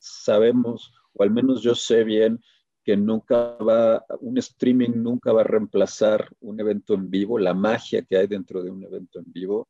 sabemos, 0.00 0.92
o 1.12 1.22
al 1.22 1.30
menos 1.30 1.62
yo 1.62 1.74
sé 1.74 2.04
bien, 2.04 2.42
que 2.84 2.96
nunca 2.96 3.56
va, 3.56 4.04
un 4.20 4.38
streaming 4.38 4.90
nunca 4.96 5.32
va 5.32 5.42
a 5.42 5.44
reemplazar 5.44 6.28
un 6.40 6.58
evento 6.60 6.94
en 6.94 7.10
vivo, 7.10 7.38
la 7.38 7.54
magia 7.54 8.02
que 8.02 8.16
hay 8.16 8.26
dentro 8.26 8.62
de 8.62 8.70
un 8.70 8.84
evento 8.84 9.18
en 9.18 9.26
vivo 9.32 9.68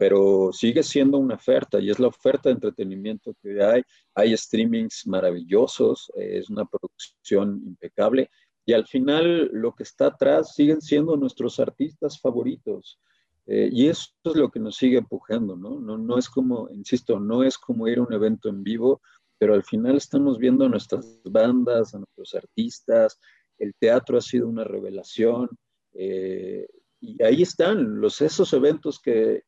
pero 0.00 0.48
sigue 0.50 0.82
siendo 0.82 1.18
una 1.18 1.34
oferta 1.34 1.78
y 1.78 1.90
es 1.90 1.98
la 1.98 2.06
oferta 2.06 2.48
de 2.48 2.54
entretenimiento 2.54 3.34
que 3.42 3.62
hay. 3.62 3.82
Hay 4.14 4.34
streamings 4.34 5.06
maravillosos, 5.06 6.10
eh, 6.16 6.38
es 6.38 6.48
una 6.48 6.64
producción 6.64 7.62
impecable 7.66 8.30
y 8.64 8.72
al 8.72 8.86
final 8.86 9.50
lo 9.52 9.74
que 9.74 9.82
está 9.82 10.06
atrás 10.06 10.54
siguen 10.54 10.80
siendo 10.80 11.18
nuestros 11.18 11.60
artistas 11.60 12.18
favoritos. 12.18 12.98
Eh, 13.44 13.68
y 13.70 13.88
eso 13.88 14.08
es 14.24 14.36
lo 14.36 14.50
que 14.50 14.58
nos 14.58 14.76
sigue 14.76 14.96
empujando, 14.96 15.54
¿no? 15.54 15.78
¿no? 15.78 15.98
No 15.98 16.16
es 16.16 16.30
como, 16.30 16.70
insisto, 16.70 17.20
no 17.20 17.44
es 17.44 17.58
como 17.58 17.86
ir 17.86 17.98
a 17.98 18.02
un 18.02 18.14
evento 18.14 18.48
en 18.48 18.62
vivo, 18.62 19.02
pero 19.40 19.54
al 19.54 19.64
final 19.64 19.96
estamos 19.96 20.38
viendo 20.38 20.66
a 20.66 20.68
nuestras 20.68 21.18
bandas, 21.24 21.94
a 21.94 21.98
nuestros 21.98 22.34
artistas, 22.34 23.18
el 23.58 23.72
teatro 23.74 24.18
ha 24.18 24.20
sido 24.20 24.46
una 24.46 24.64
revelación, 24.64 25.48
eh, 25.94 26.68
y 27.00 27.22
ahí 27.22 27.40
están 27.40 28.02
los, 28.02 28.20
esos 28.20 28.52
eventos 28.52 29.00
que 29.00 29.44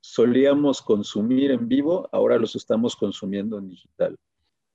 solíamos 0.00 0.82
consumir 0.82 1.52
en 1.52 1.68
vivo, 1.68 2.08
ahora 2.10 2.38
los 2.38 2.56
estamos 2.56 2.96
consumiendo 2.96 3.58
en 3.58 3.68
digital. 3.68 4.16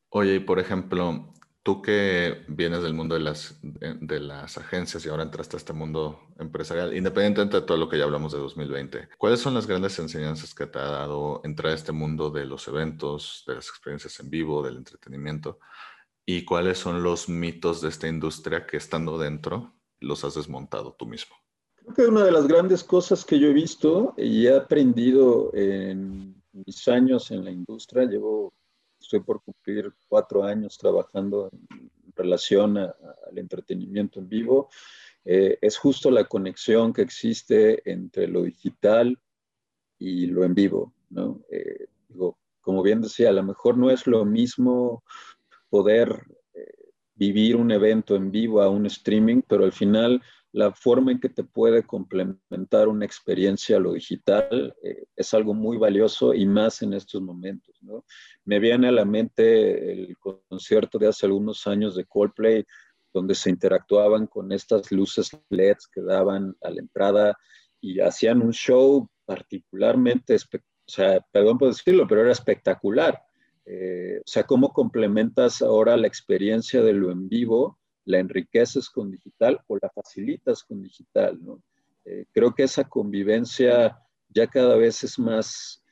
Oye, 0.09 0.35
y 0.35 0.39
por 0.39 0.57
ejemplo, 0.57 1.33
tú 1.63 1.81
que 1.81 2.43
vienes 2.47 2.81
del 2.81 2.93
mundo 2.93 3.15
de 3.15 3.21
las, 3.21 3.59
de 3.61 4.19
las 4.19 4.57
agencias 4.57 5.05
y 5.05 5.09
ahora 5.09 5.23
entraste 5.23 5.55
a 5.55 5.59
este 5.59 5.73
mundo 5.73 6.19
empresarial, 6.39 6.95
independientemente 6.95 7.57
de 7.57 7.65
todo 7.65 7.77
lo 7.77 7.87
que 7.87 7.97
ya 7.97 8.05
hablamos 8.05 8.31
de 8.31 8.39
2020, 8.39 9.09
¿cuáles 9.17 9.39
son 9.39 9.53
las 9.53 9.67
grandes 9.67 9.97
enseñanzas 9.99 10.55
que 10.55 10.65
te 10.65 10.79
ha 10.79 10.89
dado 10.89 11.41
entrar 11.43 11.71
a 11.71 11.75
este 11.75 11.91
mundo 11.91 12.29
de 12.29 12.45
los 12.45 12.67
eventos, 12.67 13.43
de 13.47 13.55
las 13.55 13.67
experiencias 13.67 14.19
en 14.19 14.29
vivo, 14.29 14.63
del 14.63 14.77
entretenimiento? 14.77 15.59
¿Y 16.25 16.45
cuáles 16.45 16.77
son 16.77 17.03
los 17.03 17.29
mitos 17.29 17.81
de 17.81 17.89
esta 17.89 18.07
industria 18.07 18.65
que 18.65 18.77
estando 18.77 19.17
dentro 19.17 19.73
los 19.99 20.23
has 20.23 20.35
desmontado 20.35 20.95
tú 20.97 21.05
mismo? 21.05 21.35
Creo 21.75 21.93
que 21.93 22.05
una 22.07 22.23
de 22.23 22.31
las 22.31 22.47
grandes 22.47 22.83
cosas 22.83 23.25
que 23.25 23.39
yo 23.39 23.47
he 23.47 23.53
visto 23.53 24.13
y 24.17 24.45
he 24.47 24.55
aprendido 24.55 25.51
en 25.53 26.41
mis 26.53 26.87
años 26.87 27.31
en 27.31 27.43
la 27.43 27.51
industria, 27.51 28.05
llevo, 28.05 28.53
estoy 29.01 29.21
por 29.21 29.41
cumplir 29.43 29.93
cuatro 30.07 30.43
años 30.43 30.77
trabajando 30.77 31.49
en 31.51 32.13
relación 32.15 32.77
al 32.77 33.37
entretenimiento 33.37 34.19
en 34.19 34.29
vivo, 34.29 34.69
eh, 35.25 35.57
es 35.61 35.77
justo 35.77 36.09
la 36.09 36.25
conexión 36.25 36.93
que 36.93 37.01
existe 37.01 37.89
entre 37.89 38.27
lo 38.27 38.43
digital 38.43 39.19
y 39.99 40.27
lo 40.27 40.43
en 40.43 40.55
vivo, 40.55 40.93
¿no? 41.09 41.41
Eh, 41.51 41.87
digo, 42.07 42.37
como 42.61 42.81
bien 42.81 43.01
decía, 43.01 43.29
a 43.29 43.33
lo 43.33 43.43
mejor 43.43 43.77
no 43.77 43.91
es 43.91 44.07
lo 44.07 44.25
mismo 44.25 45.03
poder 45.69 46.25
eh, 46.53 46.91
vivir 47.15 47.55
un 47.55 47.71
evento 47.71 48.15
en 48.15 48.31
vivo 48.31 48.61
a 48.61 48.69
un 48.69 48.85
streaming, 48.87 49.41
pero 49.47 49.63
al 49.63 49.73
final 49.73 50.21
la 50.53 50.73
forma 50.73 51.11
en 51.11 51.19
que 51.19 51.29
te 51.29 51.43
puede 51.43 51.83
complementar 51.83 52.87
una 52.89 53.05
experiencia 53.05 53.77
a 53.77 53.79
lo 53.79 53.93
digital 53.93 54.75
eh, 54.83 55.05
es 55.15 55.33
algo 55.33 55.53
muy 55.53 55.77
valioso 55.77 56.33
y 56.33 56.45
más 56.45 56.81
en 56.81 56.93
estos 56.93 57.21
momentos. 57.21 57.75
¿no? 57.81 58.03
Me 58.43 58.59
viene 58.59 58.89
a 58.89 58.91
la 58.91 59.05
mente 59.05 59.91
el 59.91 60.17
concierto 60.17 60.97
de 60.97 61.07
hace 61.07 61.25
algunos 61.25 61.65
años 61.67 61.95
de 61.95 62.05
Coldplay, 62.05 62.65
donde 63.13 63.35
se 63.35 63.49
interactuaban 63.49 64.27
con 64.27 64.51
estas 64.51 64.91
luces 64.91 65.31
LEDs 65.49 65.87
que 65.87 66.01
daban 66.01 66.55
a 66.61 66.69
la 66.69 66.81
entrada 66.81 67.37
y 67.79 67.99
hacían 67.99 68.41
un 68.41 68.51
show 68.51 69.09
particularmente, 69.25 70.35
o 70.35 70.59
sea, 70.85 71.25
perdón 71.31 71.57
por 71.57 71.69
decirlo, 71.69 72.07
pero 72.07 72.21
era 72.21 72.31
espectacular. 72.31 73.21
Eh, 73.65 74.19
o 74.19 74.27
sea, 74.27 74.43
cómo 74.43 74.73
complementas 74.73 75.61
ahora 75.61 75.95
la 75.95 76.07
experiencia 76.07 76.81
de 76.81 76.93
lo 76.93 77.11
en 77.11 77.29
vivo 77.29 77.79
la 78.05 78.19
enriqueces 78.19 78.89
con 78.89 79.11
digital 79.11 79.59
o 79.67 79.77
la 79.81 79.89
facilitas 79.89 80.63
con 80.63 80.81
digital, 80.81 81.39
¿no? 81.43 81.61
Eh, 82.05 82.25
creo 82.31 82.53
que 82.53 82.63
esa 82.63 82.83
convivencia 82.83 83.99
ya 84.29 84.47
cada 84.47 84.75
vez 84.75 85.03
es 85.03 85.19
más, 85.19 85.83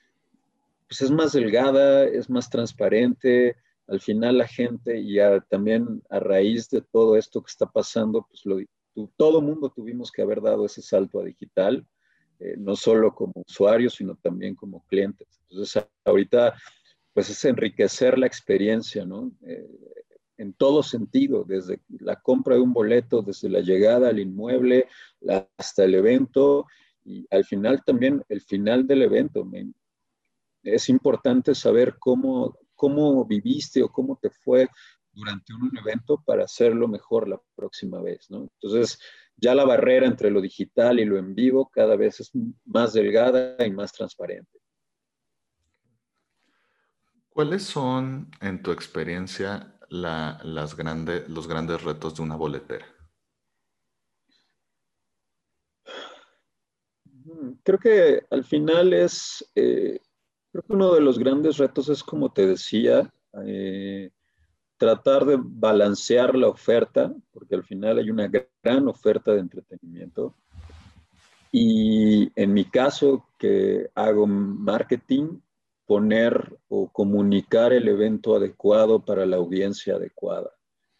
pues 0.87 1.01
es 1.01 1.11
más 1.11 1.33
delgada, 1.33 2.05
es 2.05 2.29
más 2.29 2.49
transparente. 2.49 3.55
Al 3.87 4.01
final 4.01 4.37
la 4.37 4.47
gente, 4.47 4.99
y 4.99 5.17
también 5.49 6.01
a 6.09 6.19
raíz 6.19 6.69
de 6.69 6.81
todo 6.81 7.15
esto 7.15 7.41
que 7.41 7.49
está 7.49 7.65
pasando, 7.67 8.25
pues 8.29 8.45
lo, 8.45 8.59
todo 9.17 9.41
mundo 9.41 9.69
tuvimos 9.69 10.11
que 10.11 10.21
haber 10.21 10.41
dado 10.41 10.65
ese 10.65 10.81
salto 10.81 11.19
a 11.19 11.23
digital, 11.23 11.85
eh, 12.39 12.55
no 12.57 12.75
solo 12.75 13.13
como 13.13 13.33
usuarios, 13.47 13.95
sino 13.95 14.15
también 14.15 14.55
como 14.55 14.85
clientes. 14.87 15.27
Entonces, 15.49 15.85
ahorita, 16.05 16.55
pues 17.13 17.29
es 17.29 17.45
enriquecer 17.45 18.17
la 18.17 18.27
experiencia, 18.27 19.05
¿no? 19.05 19.31
Eh, 19.41 19.67
en 20.39 20.53
todo 20.53 20.83
sentido, 20.83 21.43
desde 21.43 21.81
la 21.99 22.15
compra 22.15 22.55
de 22.55 22.61
un 22.61 22.71
boleto, 22.71 23.21
desde 23.21 23.49
la 23.49 23.59
llegada 23.59 24.07
al 24.07 24.19
inmueble 24.19 24.87
hasta 25.57 25.83
el 25.83 25.95
evento 25.95 26.65
y 27.03 27.27
al 27.29 27.43
final 27.43 27.83
también 27.83 28.23
el 28.29 28.41
final 28.41 28.87
del 28.87 29.01
evento. 29.01 29.45
es 30.63 30.87
importante 30.87 31.53
saber 31.53 31.97
cómo, 31.99 32.57
cómo 32.73 33.25
viviste 33.25 33.83
o 33.83 33.91
cómo 33.91 34.17
te 34.21 34.29
fue 34.29 34.69
durante 35.11 35.53
un 35.53 35.77
evento 35.77 36.23
para 36.25 36.45
hacerlo 36.45 36.87
mejor 36.87 37.27
la 37.27 37.41
próxima 37.55 38.01
vez. 38.01 38.29
¿no? 38.29 38.49
Entonces, 38.61 38.97
ya 39.35 39.53
la 39.53 39.65
barrera 39.65 40.07
entre 40.07 40.31
lo 40.31 40.39
digital 40.39 41.01
y 41.01 41.05
lo 41.05 41.17
en 41.17 41.35
vivo 41.35 41.69
cada 41.69 41.97
vez 41.97 42.21
es 42.21 42.31
más 42.63 42.93
delgada 42.93 43.57
y 43.65 43.71
más 43.71 43.91
transparente. 43.91 44.57
¿Cuáles 47.27 47.63
son, 47.63 48.31
en 48.39 48.61
tu 48.61 48.71
experiencia, 48.71 49.78
la, 49.89 50.39
las 50.43 50.75
grandes 50.75 51.27
los 51.29 51.47
grandes 51.47 51.83
retos 51.83 52.15
de 52.15 52.21
una 52.21 52.35
boletera? 52.35 52.85
Creo 57.63 57.79
que 57.79 58.23
al 58.29 58.43
final 58.43 58.93
es, 58.93 59.47
eh, 59.55 59.99
creo 60.51 60.63
que 60.63 60.73
uno 60.73 60.93
de 60.93 61.01
los 61.01 61.19
grandes 61.19 61.57
retos 61.57 61.89
es, 61.89 62.03
como 62.03 62.31
te 62.31 62.47
decía, 62.47 63.11
eh, 63.45 64.09
tratar 64.77 65.25
de 65.25 65.37
balancear 65.39 66.35
la 66.35 66.47
oferta, 66.47 67.13
porque 67.31 67.55
al 67.55 67.63
final 67.63 67.99
hay 67.99 68.09
una 68.09 68.31
gran 68.63 68.87
oferta 68.87 69.33
de 69.33 69.41
entretenimiento. 69.41 70.35
Y 71.51 72.31
en 72.39 72.53
mi 72.53 72.65
caso, 72.65 73.27
que 73.37 73.89
hago 73.93 74.25
marketing, 74.25 75.39
poner 75.89 76.55
o 76.67 76.87
comunicar 76.87 77.73
el 77.73 77.87
evento 77.87 78.35
adecuado 78.35 79.03
para 79.03 79.25
la 79.25 79.37
audiencia 79.37 79.95
adecuada. 79.95 80.51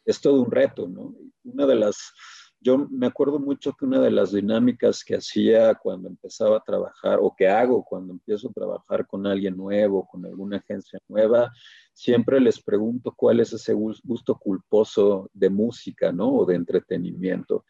Es 0.03 0.19
todo 0.19 0.41
un 0.41 0.49
reto, 0.49 0.87
¿no? 0.87 1.13
Una 1.43 1.67
de 1.67 1.75
las, 1.75 2.11
yo 2.59 2.87
me 2.89 3.05
acuerdo 3.05 3.37
mucho 3.37 3.73
que 3.73 3.85
una 3.85 3.99
de 3.99 4.09
las 4.09 4.31
dinámicas 4.31 5.03
que 5.03 5.17
hacía 5.17 5.75
cuando 5.75 6.09
empezaba 6.09 6.57
a 6.57 6.63
trabajar 6.63 7.19
o 7.21 7.35
que 7.37 7.47
hago 7.47 7.83
cuando 7.83 8.13
empiezo 8.13 8.49
a 8.49 8.53
trabajar 8.53 9.05
con 9.05 9.27
alguien 9.27 9.55
nuevo, 9.55 10.07
con 10.07 10.25
alguna 10.25 10.57
agencia 10.57 10.97
nueva, 11.07 11.51
siempre 11.93 12.39
les 12.39 12.59
pregunto 12.59 13.13
cuál 13.15 13.41
es 13.41 13.53
ese 13.53 13.73
gusto 13.73 14.39
culposo 14.39 15.29
de 15.33 15.51
música, 15.51 16.11
¿no? 16.11 16.33
O 16.33 16.45
de 16.47 16.55
entretenimiento. 16.55 17.63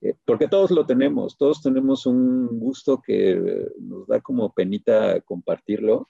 eh, 0.00 0.14
porque 0.24 0.48
todos 0.48 0.70
lo 0.70 0.86
tenemos, 0.86 1.36
todos 1.36 1.60
tenemos 1.60 2.06
un 2.06 2.58
gusto 2.58 3.02
que 3.02 3.68
nos 3.78 4.06
da 4.06 4.22
como 4.22 4.54
penita 4.54 5.20
compartirlo, 5.20 6.08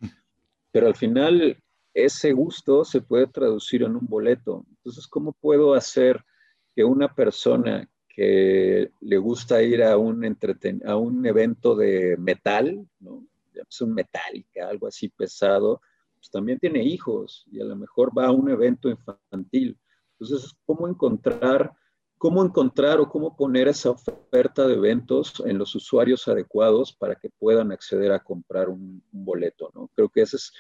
pero 0.73 0.89
al 0.89 0.97
final 0.97 1.57
ese 1.95 2.33
gusto 2.33 2.85
se 2.85 3.03
puede 3.03 3.27
traducir 3.27 3.83
en 3.83 3.95
un 3.97 4.07
boleto. 4.07 4.65
Entonces, 4.71 5.07
¿cómo 5.07 5.33
puedo 5.33 5.75
hacer 5.75 6.25
que 6.75 6.85
una 6.85 7.15
persona 7.15 7.89
que 8.09 8.91
le 9.01 9.19
gusta 9.19 9.63
ir 9.63 9.83
a 9.83 9.97
un, 9.97 10.25
a 10.87 10.97
un 10.97 11.27
evento 11.27 11.75
de 11.77 12.17
metal, 12.19 12.87
¿no? 12.99 13.27
Es 13.55 13.81
un 13.81 13.95
metálica, 13.95 14.69
algo 14.69 14.87
así 14.87 15.09
pesado, 15.09 15.81
pues 16.15 16.31
también 16.31 16.59
tiene 16.59 16.83
hijos 16.83 17.45
y 17.51 17.61
a 17.61 17.65
lo 17.65 17.77
mejor 17.77 18.17
va 18.17 18.27
a 18.27 18.33
un 18.33 18.51
evento 18.51 18.89
infantil. 18.89 19.79
Entonces, 20.19 20.55
¿cómo 20.65 20.89
encontrar, 20.89 21.73
cómo 22.23 22.45
encontrar 22.45 23.01
o 23.01 23.09
cómo 23.09 23.37
poner 23.37 23.67
esa 23.67 23.91
oferta 23.91 24.65
de 24.69 24.75
eventos 24.75 25.43
en 25.45 25.59
los 25.59 25.75
usuarios 25.75 26.29
adecuados 26.29 26.93
para 26.93 27.17
que 27.17 27.29
puedan 27.29 27.73
acceder 27.73 28.13
a 28.13 28.23
comprar 28.23 28.69
un, 28.69 29.03
boleto? 29.11 29.73
¿no? 29.75 29.91
Creo 29.97 30.09
que 30.09 30.21
ese 30.21 30.37
es, 30.37 30.53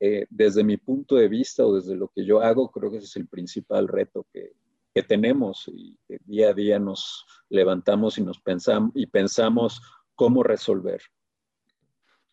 eh, 0.00 0.24
desde 0.30 0.64
mi 0.64 0.78
punto 0.78 1.16
de 1.16 1.28
vista 1.28 1.66
o 1.66 1.74
desde 1.74 1.94
lo 1.94 2.08
que 2.08 2.24
yo 2.24 2.40
hago, 2.40 2.70
creo 2.70 2.90
que 2.90 2.96
ese 2.96 3.06
es 3.06 3.16
el 3.16 3.28
principal 3.28 3.86
reto 3.86 4.26
que, 4.32 4.54
que 4.94 5.02
tenemos 5.02 5.68
y 5.70 5.98
que 6.08 6.20
día 6.24 6.48
a 6.48 6.54
día 6.54 6.78
nos 6.78 7.26
levantamos 7.50 8.16
y 8.16 8.22
nos 8.22 8.40
pensamos 8.40 8.92
y 8.94 9.04
pensamos 9.04 9.82
cómo 10.14 10.42
resolver. 10.42 11.02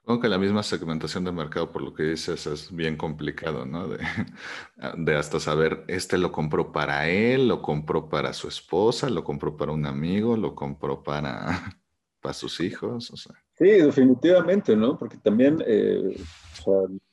Supongo 0.08 0.22
que 0.22 0.30
la 0.30 0.38
misma 0.38 0.64
segmentación 0.64 1.26
de 1.26 1.34
mercado, 1.34 1.70
por 1.70 1.82
lo 1.82 1.94
que 1.94 2.04
dices, 2.04 2.48
es 2.48 2.74
bien 2.74 2.96
complicado, 2.96 3.66
¿no? 3.66 3.90
De, 5.00 5.16
hasta 5.18 5.38
saber, 5.38 5.84
este 5.90 6.18
lo 6.18 6.32
compró 6.32 6.72
para 6.72 7.10
él, 7.10 7.50
lo 7.50 7.62
compró 7.62 8.08
para 8.08 8.32
su 8.32 8.48
esposa, 8.48 9.10
lo 9.10 9.26
compró 9.26 9.58
para 9.58 9.74
un 9.74 9.86
amigo, 9.86 10.38
lo 10.38 10.56
compró 10.56 11.04
para, 11.04 11.78
para 12.22 12.34
sus 12.34 12.62
hijos, 12.62 13.12
o 13.12 13.18
sea. 13.18 13.36
Sí, 13.56 13.66
definitivamente, 13.66 14.78
¿no? 14.78 14.98
Porque 14.98 15.18
también 15.18 15.62
eh, 15.68 16.16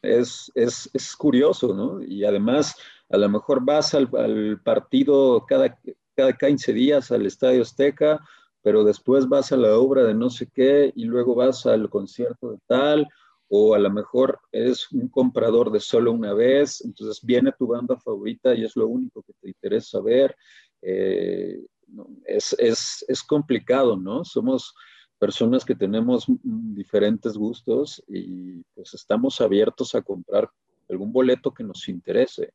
es, 0.01 0.53
es, 0.55 0.89
es, 0.93 1.17
curioso, 1.17 1.75
¿no? 1.75 2.01
Y 2.01 2.25
además, 2.25 2.77
a 3.11 3.17
lo 3.17 3.29
mejor 3.29 3.65
vas 3.65 3.93
al, 3.95 4.09
al 4.17 4.61
partido 4.63 5.45
cada, 5.49 5.77
cada 6.15 6.33
15 6.33 6.73
días 6.73 7.11
al 7.11 7.27
Estadio 7.27 7.63
Azteca, 7.63 8.21
pero 8.65 8.83
después 8.83 9.29
vas 9.29 9.53
a 9.53 9.59
la 9.59 9.77
obra 9.77 10.05
de 10.05 10.15
no 10.15 10.31
sé 10.31 10.49
qué 10.51 10.91
y 10.97 11.05
luego 11.05 11.35
vas 11.35 11.67
al 11.67 11.91
concierto 11.91 12.53
de 12.53 12.59
tal, 12.67 13.07
o 13.49 13.75
a 13.75 13.79
lo 13.79 13.91
mejor 13.91 14.41
eres 14.51 14.91
un 14.91 15.09
comprador 15.09 15.71
de 15.71 15.81
solo 15.81 16.13
una 16.13 16.33
vez, 16.33 16.83
entonces 16.83 17.21
viene 17.23 17.53
tu 17.59 17.67
banda 17.67 17.99
favorita 17.99 18.55
y 18.55 18.65
es 18.65 18.75
lo 18.75 18.89
único 18.89 19.23
que 19.23 19.35
te 19.35 19.49
interesa 19.49 20.01
ver. 20.01 20.35
Eh, 20.81 21.61
es, 22.25 22.57
es, 22.59 23.05
es 23.07 23.23
complicado, 23.23 23.99
¿no? 23.99 24.25
Somos 24.25 24.75
personas 25.19 25.63
que 25.63 25.75
tenemos 25.75 26.25
diferentes 26.43 27.37
gustos 27.37 28.03
y 28.09 28.63
pues 28.75 28.95
estamos 28.95 29.43
abiertos 29.43 29.95
a 29.95 30.01
comprar 30.01 30.49
algún 30.89 31.13
boleto 31.13 31.53
que 31.53 31.65
nos 31.65 31.87
interese. 31.87 32.55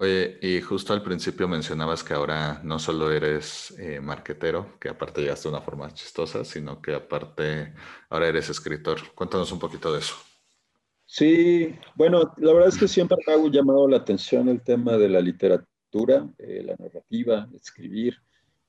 Oye, 0.00 0.38
y 0.40 0.60
justo 0.60 0.92
al 0.92 1.02
principio 1.02 1.48
mencionabas 1.48 2.04
que 2.04 2.14
ahora 2.14 2.60
no 2.62 2.78
solo 2.78 3.10
eres 3.10 3.74
eh, 3.78 4.00
marquetero, 4.00 4.78
que 4.78 4.88
aparte 4.88 5.22
llegaste 5.22 5.48
de 5.48 5.54
una 5.56 5.64
forma 5.64 5.92
chistosa, 5.92 6.44
sino 6.44 6.80
que 6.80 6.94
aparte 6.94 7.74
ahora 8.08 8.28
eres 8.28 8.48
escritor. 8.48 9.00
Cuéntanos 9.16 9.50
un 9.50 9.58
poquito 9.58 9.92
de 9.92 9.98
eso. 9.98 10.14
Sí, 11.04 11.74
bueno, 11.96 12.32
la 12.36 12.52
verdad 12.52 12.68
es 12.68 12.78
que 12.78 12.86
siempre 12.86 13.18
me 13.26 13.32
ha 13.32 13.50
llamado 13.50 13.88
la 13.88 13.96
atención 13.96 14.48
el 14.48 14.60
tema 14.60 14.96
de 14.96 15.08
la 15.08 15.20
literatura, 15.20 16.28
eh, 16.38 16.62
la 16.64 16.76
narrativa, 16.78 17.48
escribir. 17.52 18.18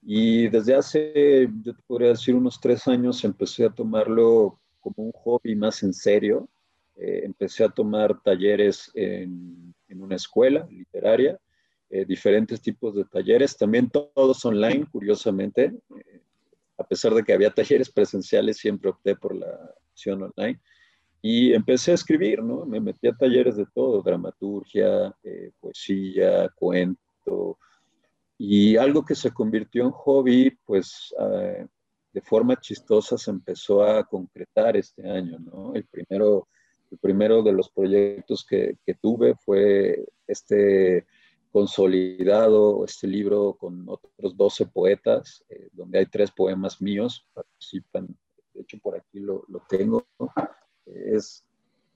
Y 0.02 0.48
desde 0.48 0.74
hace, 0.74 1.48
yo 1.62 1.76
te 1.76 1.84
podría 1.86 2.10
decir, 2.10 2.34
unos 2.34 2.60
tres 2.60 2.88
años 2.88 3.24
empecé 3.24 3.66
a 3.66 3.70
tomarlo 3.70 4.60
como 4.80 5.04
un 5.04 5.12
hobby 5.12 5.56
más 5.56 5.84
en 5.84 5.94
serio. 5.94 6.50
Eh, 6.96 7.22
empecé 7.26 7.66
a 7.66 7.70
tomar 7.70 8.20
talleres 8.24 8.90
en 8.96 9.76
en 9.89 10.02
una 10.02 10.15
escuela 10.15 10.67
literaria, 10.69 11.38
eh, 11.89 12.06
diferentes 12.06 12.62
tipos 12.62 12.95
de 12.95 13.04
talleres, 13.06 13.58
también 13.58 13.89
todos 13.89 14.45
online, 14.45 14.86
curiosamente. 14.91 15.73
Eh, 15.97 16.21
a 16.78 16.84
pesar 16.84 17.13
de 17.13 17.23
que 17.23 17.34
había 17.34 17.52
talleres 17.52 17.91
presenciales, 17.91 18.58
siempre 18.58 18.91
opté 18.91 19.15
por 19.15 19.36
la 19.36 19.73
opción 19.91 20.21
online. 20.23 20.60
Y 21.21 21.52
empecé 21.54 21.91
a 21.91 21.95
escribir, 21.95 22.41
¿no? 22.41 22.65
Me 22.65 22.80
metí 22.80 23.08
a 23.08 23.13
talleres 23.13 23.58
de 23.58 23.65
todo, 23.73 24.02
dramaturgia, 24.02 25.13
eh, 25.23 25.52
poesía, 25.60 26.47
cuento. 26.56 27.58
Y 28.38 28.78
algo 28.78 29.04
que 29.04 29.15
se 29.15 29.32
convirtió 29.32 29.84
en 29.84 29.91
hobby, 29.91 30.58
pues 30.65 31.13
de 32.13 32.21
forma 32.21 32.56
chistosa 32.60 33.17
se 33.17 33.32
empezó 33.32 33.84
a 33.84 34.06
concretar 34.06 34.78
este 34.78 35.10
año, 35.10 35.38
¿no? 35.39 35.73
El 35.75 35.86
primero 35.86 36.47
el 36.91 36.97
primero 36.97 37.43
de 37.43 37.52
los 37.52 37.69
proyectos 37.69 38.45
que, 38.45 38.78
tuve 39.02 39.36
fue 39.36 40.06
este 40.28 41.06
consolidado, 41.52 42.86
este 42.86 43.08
libro 43.08 43.56
con 43.60 43.86
otros 43.88 44.38
12 44.38 44.67
poetas, 44.67 45.43
eh, 45.49 45.69
donde 45.71 45.99
hay 45.99 46.06
tres 46.06 46.32
poemas 46.32 46.82
míos, 46.82 47.28
participan, 47.34 48.08
de 48.54 48.62
hecho 48.62 48.78
por 48.80 48.95
aquí 48.95 49.19
lo, 49.19 49.45
tengo, 49.67 50.08
es 50.86 51.43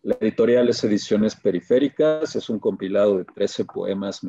la 0.01 0.17
editorial 0.19 0.69
es 0.69 0.83
Ediciones 0.83 1.35
Periféricas, 1.35 2.35
es 2.35 2.49
un 2.49 2.59
compilado 2.59 3.19
de 3.19 3.25
13 3.25 3.65
poemas 3.65 4.21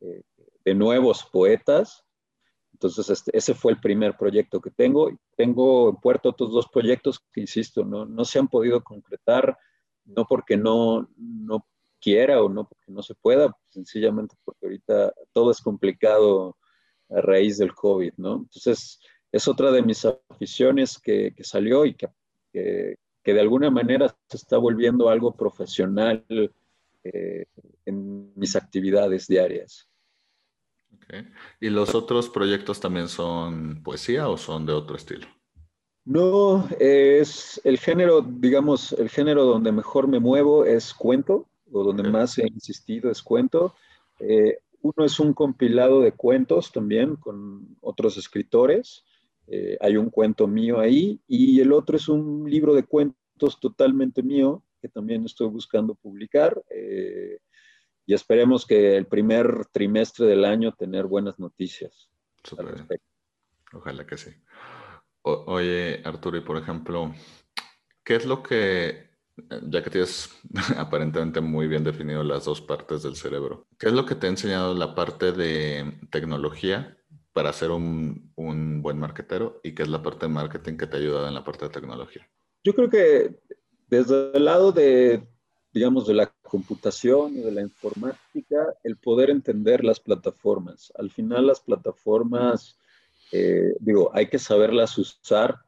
eh, 0.00 0.22
de 0.64 0.74
nuevos 0.74 1.24
poetas. 1.30 2.04
Entonces, 2.72 3.10
este, 3.10 3.36
ese 3.36 3.52
fue 3.52 3.72
el 3.72 3.80
primer 3.80 4.16
proyecto 4.16 4.60
que 4.60 4.70
tengo. 4.70 5.10
Tengo 5.36 5.90
en 5.90 5.96
puerto 5.96 6.30
otros 6.30 6.50
dos 6.50 6.66
proyectos 6.72 7.20
que, 7.32 7.42
insisto, 7.42 7.84
no, 7.84 8.06
no 8.06 8.24
se 8.24 8.38
han 8.38 8.48
podido 8.48 8.82
concretar 8.82 9.58
no 10.04 10.24
porque 10.26 10.56
no, 10.56 11.08
no 11.16 11.66
quiera 12.00 12.42
o 12.42 12.48
no 12.48 12.68
porque 12.68 12.90
no 12.90 13.02
se 13.02 13.14
pueda, 13.14 13.56
sencillamente 13.68 14.34
porque 14.44 14.66
ahorita 14.66 15.12
todo 15.32 15.50
es 15.50 15.60
complicado 15.60 16.56
a 17.10 17.20
raíz 17.20 17.58
del 17.58 17.74
COVID, 17.74 18.14
¿no? 18.16 18.34
Entonces, 18.36 19.00
es 19.30 19.48
otra 19.48 19.70
de 19.70 19.82
mis 19.82 20.04
aficiones 20.04 20.98
que, 20.98 21.34
salió 21.42 21.86
y 21.86 21.94
que, 21.94 22.08
que, 22.52 22.96
de 23.32 23.40
alguna 23.40 23.70
manera 23.70 24.14
se 24.28 24.36
está 24.36 24.58
volviendo 24.58 25.08
algo 25.08 25.34
profesional 25.34 26.24
eh, 27.04 27.44
en 27.86 28.32
mis 28.34 28.56
actividades 28.56 29.26
diarias. 29.26 29.88
¿Y 31.60 31.70
los 31.70 31.94
otros 31.94 32.28
proyectos 32.28 32.80
también 32.80 33.08
son 33.08 33.82
poesía 33.82 34.28
o 34.28 34.36
son 34.36 34.66
de 34.66 34.72
otro 34.72 34.96
estilo? 34.96 35.26
No, 36.04 36.68
es 36.80 37.60
el 37.62 37.78
género, 37.78 38.22
digamos, 38.22 38.92
el 38.92 39.08
género 39.08 39.44
donde 39.44 39.70
mejor 39.70 40.08
me 40.08 40.18
muevo 40.18 40.64
es 40.64 40.92
cuento, 40.92 41.48
o 41.70 41.84
donde 41.84 42.02
más 42.10 42.38
he 42.38 42.46
insistido 42.46 43.10
es 43.10 43.22
cuento. 43.22 43.74
Eh, 44.18 44.58
uno 44.80 45.04
es 45.04 45.20
un 45.20 45.32
compilado 45.32 46.00
de 46.00 46.12
cuentos 46.12 46.72
también 46.72 47.14
con 47.16 47.76
otros 47.80 48.16
escritores. 48.16 49.04
Eh, 49.46 49.78
hay 49.80 49.96
un 49.96 50.10
cuento 50.10 50.48
mío 50.48 50.80
ahí 50.80 51.20
y 51.28 51.60
el 51.60 51.72
otro 51.72 51.96
es 51.96 52.08
un 52.08 52.50
libro 52.50 52.74
de 52.74 52.82
cuentos 52.82 53.60
totalmente 53.60 54.22
mío 54.22 54.64
que 54.80 54.88
también 54.88 55.24
estoy 55.24 55.48
buscando 55.48 55.94
publicar. 55.94 56.60
Eh, 56.70 57.38
y 58.06 58.14
esperemos 58.14 58.66
que 58.66 58.96
el 58.96 59.06
primer 59.06 59.66
trimestre 59.66 60.26
del 60.26 60.44
año 60.44 60.72
tener 60.72 61.06
buenas 61.06 61.38
noticias. 61.38 62.10
Ojalá 63.72 64.04
que 64.04 64.16
sí 64.16 64.32
oye, 65.22 66.02
Arturo, 66.04 66.36
y 66.36 66.40
por 66.40 66.56
ejemplo, 66.56 67.14
¿qué 68.04 68.16
es 68.16 68.26
lo 68.26 68.42
que, 68.42 69.10
ya 69.62 69.82
que 69.82 69.90
tienes 69.90 70.30
aparentemente 70.76 71.40
muy 71.40 71.66
bien 71.66 71.84
definido 71.84 72.22
las 72.22 72.44
dos 72.44 72.60
partes 72.60 73.02
del 73.02 73.16
cerebro, 73.16 73.66
¿qué 73.78 73.88
es 73.88 73.92
lo 73.92 74.06
que 74.06 74.14
te 74.14 74.26
ha 74.26 74.30
enseñado 74.30 74.74
la 74.74 74.94
parte 74.94 75.32
de 75.32 75.98
tecnología 76.10 76.98
para 77.32 77.52
ser 77.52 77.70
un, 77.70 78.32
un 78.36 78.82
buen 78.82 78.98
marketero 78.98 79.60
y 79.62 79.74
qué 79.74 79.82
es 79.82 79.88
la 79.88 80.02
parte 80.02 80.26
de 80.26 80.32
marketing 80.32 80.76
que 80.76 80.86
te 80.86 80.96
ha 80.96 81.00
ayudado 81.00 81.28
en 81.28 81.34
la 81.34 81.44
parte 81.44 81.64
de 81.66 81.70
tecnología? 81.70 82.28
Yo 82.64 82.74
creo 82.74 82.90
que 82.90 83.40
desde 83.88 84.36
el 84.36 84.44
lado 84.44 84.72
de, 84.72 85.26
digamos, 85.72 86.06
de 86.06 86.14
la 86.14 86.32
computación 86.42 87.36
y 87.36 87.40
de 87.40 87.52
la 87.52 87.62
informática, 87.62 88.74
el 88.84 88.96
poder 88.96 89.30
entender 89.30 89.84
las 89.84 90.00
plataformas. 90.00 90.92
Al 90.96 91.10
final 91.10 91.46
las 91.46 91.60
plataformas 91.60 92.78
eh, 93.32 93.74
digo, 93.80 94.10
hay 94.14 94.28
que 94.28 94.38
saberlas 94.38 94.96
usar, 94.98 95.58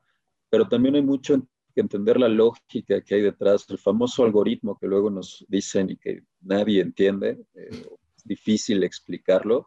pero 0.50 0.68
también 0.68 0.94
hay 0.96 1.03
mucho 1.03 1.40
que 1.74 1.81
entender 1.81 2.20
la 2.20 2.29
lógica 2.29 3.00
que 3.00 3.14
hay 3.14 3.22
detrás, 3.22 3.68
el 3.70 3.79
famoso 3.79 4.22
algoritmo 4.22 4.79
que 4.79 4.87
luego 4.87 5.11
nos 5.11 5.44
dicen 5.48 5.90
y 5.90 5.96
que 5.96 6.22
nadie 6.42 6.83
entiende, 6.83 7.40
eh, 7.55 7.70
es 7.70 8.24
difícil 8.24 8.85
explicarlo. 8.85 9.66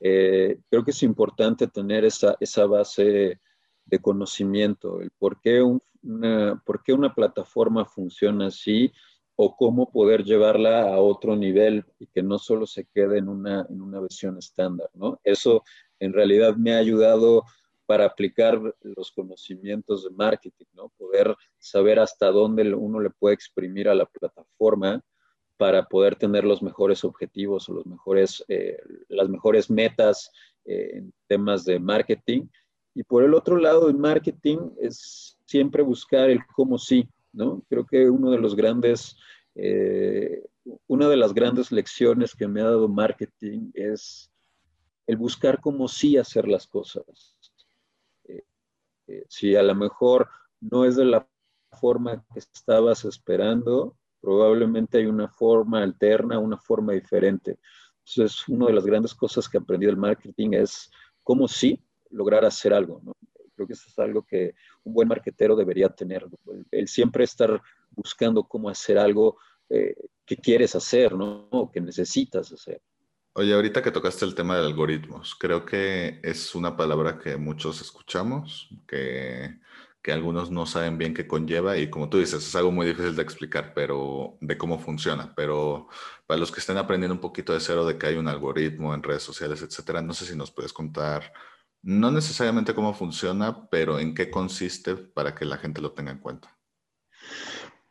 Eh, 0.00 0.58
creo 0.68 0.84
que 0.84 0.90
es 0.90 1.02
importante 1.02 1.68
tener 1.68 2.04
esa, 2.04 2.36
esa 2.40 2.66
base 2.66 3.40
de 3.84 3.98
conocimiento, 4.00 5.00
el 5.00 5.10
por 5.10 5.40
qué, 5.40 5.62
una, 5.62 6.60
por 6.64 6.82
qué 6.82 6.92
una 6.92 7.14
plataforma 7.14 7.84
funciona 7.84 8.46
así 8.46 8.90
o 9.36 9.56
cómo 9.56 9.90
poder 9.92 10.24
llevarla 10.24 10.94
a 10.94 11.00
otro 11.00 11.36
nivel 11.36 11.84
y 11.98 12.06
que 12.06 12.22
no 12.22 12.38
solo 12.38 12.66
se 12.66 12.86
quede 12.86 13.18
en 13.18 13.28
una, 13.28 13.66
en 13.68 13.82
una 13.82 14.00
versión 14.00 14.38
estándar, 14.38 14.88
¿no? 14.94 15.20
Eso 15.24 15.64
en 16.04 16.12
realidad 16.12 16.56
me 16.56 16.74
ha 16.74 16.78
ayudado 16.78 17.44
para 17.86 18.06
aplicar 18.06 18.60
los 18.82 19.12
conocimientos 19.12 20.04
de 20.04 20.10
marketing, 20.10 20.66
¿no? 20.74 20.90
Poder 20.96 21.34
saber 21.58 21.98
hasta 21.98 22.30
dónde 22.30 22.74
uno 22.74 23.00
le 23.00 23.10
puede 23.10 23.34
exprimir 23.34 23.88
a 23.88 23.94
la 23.94 24.06
plataforma 24.06 25.02
para 25.56 25.84
poder 25.84 26.16
tener 26.16 26.44
los 26.44 26.62
mejores 26.62 27.04
objetivos 27.04 27.68
o 27.68 27.74
los 27.74 27.86
mejores, 27.86 28.44
eh, 28.48 28.78
las 29.08 29.28
mejores 29.28 29.70
metas 29.70 30.30
eh, 30.64 30.92
en 30.94 31.12
temas 31.28 31.64
de 31.64 31.78
marketing. 31.78 32.46
Y 32.94 33.02
por 33.02 33.22
el 33.22 33.34
otro 33.34 33.56
lado, 33.56 33.88
el 33.88 33.96
marketing 33.96 34.70
es 34.80 35.38
siempre 35.44 35.82
buscar 35.82 36.30
el 36.30 36.40
cómo 36.54 36.78
sí, 36.78 37.08
¿no? 37.32 37.62
Creo 37.68 37.84
que 37.84 38.08
uno 38.08 38.30
de 38.30 38.38
los 38.38 38.56
grandes, 38.56 39.16
eh, 39.54 40.42
una 40.86 41.08
de 41.08 41.16
las 41.16 41.34
grandes 41.34 41.70
lecciones 41.70 42.34
que 42.34 42.48
me 42.48 42.60
ha 42.60 42.64
dado 42.64 42.88
marketing 42.88 43.70
es 43.74 44.30
el 45.06 45.16
buscar 45.16 45.60
cómo 45.60 45.88
sí 45.88 46.16
hacer 46.16 46.48
las 46.48 46.66
cosas. 46.66 47.36
si 49.28 49.54
a 49.54 49.62
lo 49.62 49.74
mejor 49.74 50.28
no 50.60 50.84
es 50.84 50.96
de 50.96 51.04
la 51.04 51.28
forma 51.78 52.24
que 52.32 52.38
estabas 52.38 53.04
esperando, 53.04 53.96
probablemente 54.20 54.98
hay 54.98 55.06
una 55.06 55.28
forma 55.28 55.82
alterna, 55.82 56.38
una 56.38 56.56
forma 56.56 56.94
diferente. 56.94 57.58
Entonces, 58.06 58.48
una 58.48 58.66
de 58.66 58.72
las 58.72 58.84
grandes 58.84 59.14
cosas 59.14 59.48
que 59.48 59.58
aprendí 59.58 59.86
del 59.86 59.96
marketing 59.96 60.52
es 60.52 60.90
cómo 61.22 61.48
sí 61.48 61.82
lograr 62.10 62.44
hacer 62.44 62.72
algo. 62.72 63.00
¿no? 63.02 63.14
Creo 63.54 63.66
que 63.66 63.74
eso 63.74 63.88
es 63.88 63.98
algo 63.98 64.22
que 64.22 64.54
un 64.84 64.94
buen 64.94 65.08
marketero 65.08 65.56
debería 65.56 65.88
tener. 65.88 66.26
El, 66.70 66.88
siempre 66.88 67.24
estar 67.24 67.60
buscando 67.90 68.44
cómo 68.44 68.68
hacer 68.68 68.98
algo 68.98 69.36
eh, 69.68 69.94
que 70.24 70.36
quieres 70.36 70.74
hacer, 70.74 71.14
¿no? 71.14 71.48
O 71.50 71.70
que 71.70 71.80
necesitas 71.80 72.52
hacer. 72.52 72.80
Oye, 73.34 73.52
ahorita 73.52 73.82
que 73.82 73.90
tocaste 73.90 74.24
el 74.24 74.34
tema 74.34 74.56
de 74.56 74.66
algoritmos, 74.66 75.34
creo 75.34 75.66
que 75.66 76.20
es 76.22 76.54
una 76.54 76.76
palabra 76.76 77.18
que 77.18 77.36
muchos 77.36 77.80
escuchamos, 77.80 78.68
que 78.86 79.58
que 80.04 80.12
algunos 80.12 80.50
no 80.50 80.66
saben 80.66 80.98
bien 80.98 81.14
qué 81.14 81.26
conlleva 81.26 81.78
y 81.78 81.88
como 81.88 82.10
tú 82.10 82.18
dices, 82.18 82.46
es 82.46 82.54
algo 82.54 82.70
muy 82.70 82.86
difícil 82.86 83.16
de 83.16 83.22
explicar, 83.22 83.72
pero 83.74 84.36
de 84.42 84.58
cómo 84.58 84.78
funciona. 84.78 85.32
Pero 85.34 85.88
para 86.26 86.38
los 86.38 86.52
que 86.52 86.60
estén 86.60 86.76
aprendiendo 86.76 87.14
un 87.14 87.22
poquito 87.22 87.54
de 87.54 87.60
cero 87.60 87.86
de 87.86 87.96
que 87.96 88.08
hay 88.08 88.16
un 88.16 88.28
algoritmo 88.28 88.92
en 88.92 89.02
redes 89.02 89.22
sociales, 89.22 89.62
etcétera, 89.62 90.02
no 90.02 90.12
sé 90.12 90.26
si 90.26 90.36
nos 90.36 90.50
puedes 90.50 90.74
contar, 90.74 91.32
no 91.80 92.10
necesariamente 92.10 92.74
cómo 92.74 92.92
funciona, 92.92 93.66
pero 93.70 93.98
en 93.98 94.14
qué 94.14 94.30
consiste 94.30 94.94
para 94.94 95.34
que 95.34 95.46
la 95.46 95.56
gente 95.56 95.80
lo 95.80 95.92
tenga 95.92 96.12
en 96.12 96.18
cuenta. 96.18 96.54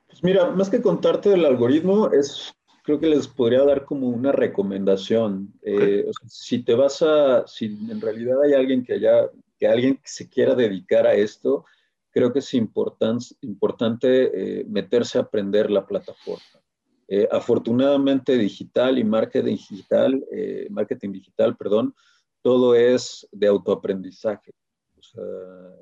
Pues 0.06 0.24
mira, 0.24 0.52
más 0.52 0.70
que 0.70 0.84
contarte 0.84 1.30
del 1.30 1.48
algoritmo, 1.48 2.12
es 2.12 2.54
creo 2.84 3.00
que 3.00 3.08
les 3.08 3.28
podría 3.28 3.64
dar 3.64 3.86
como 3.86 4.10
una 4.10 4.32
recomendación. 4.32 5.54
Eh, 5.64 6.06
si 6.28 6.64
te 6.64 6.76
vas 6.76 7.02
a, 7.02 7.48
si 7.48 7.66
en 7.66 8.00
realidad 8.00 8.42
hay 8.44 8.54
alguien 8.54 8.84
que 8.84 8.94
haya, 8.94 9.30
que 9.58 9.68
alguien 9.68 9.96
que 9.96 10.08
se 10.08 10.30
quiera 10.30 10.54
dedicar 10.54 11.08
a 11.08 11.16
esto, 11.16 11.66
creo 12.14 12.32
que 12.32 12.40
es 12.40 12.54
importante 12.54 13.40
eh, 13.42 14.66
meterse 14.70 15.18
a 15.18 15.22
aprender 15.22 15.72
la 15.72 15.86
plataforma. 15.86 16.62
Eh, 17.08 17.28
afortunadamente 17.32 18.38
digital 18.38 18.98
y 19.00 19.04
marketing 19.04 19.56
digital, 19.56 20.26
eh, 20.32 20.68
marketing 20.70 21.12
digital, 21.12 21.58
perdón, 21.58 21.94
todo 22.42 22.76
es 22.76 23.28
de 23.32 23.48
autoaprendizaje. 23.48 24.52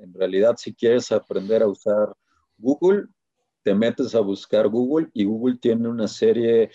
en 0.00 0.12
realidad, 0.14 0.56
si 0.56 0.74
quieres 0.74 1.12
aprender 1.12 1.62
a 1.62 1.68
usar 1.68 2.12
Google, 2.58 3.06
te 3.62 3.74
metes 3.74 4.14
a 4.14 4.20
buscar 4.20 4.68
Google 4.68 5.08
y 5.14 5.24
Google 5.24 5.56
tiene 5.58 5.88
una 5.88 6.08
serie 6.08 6.70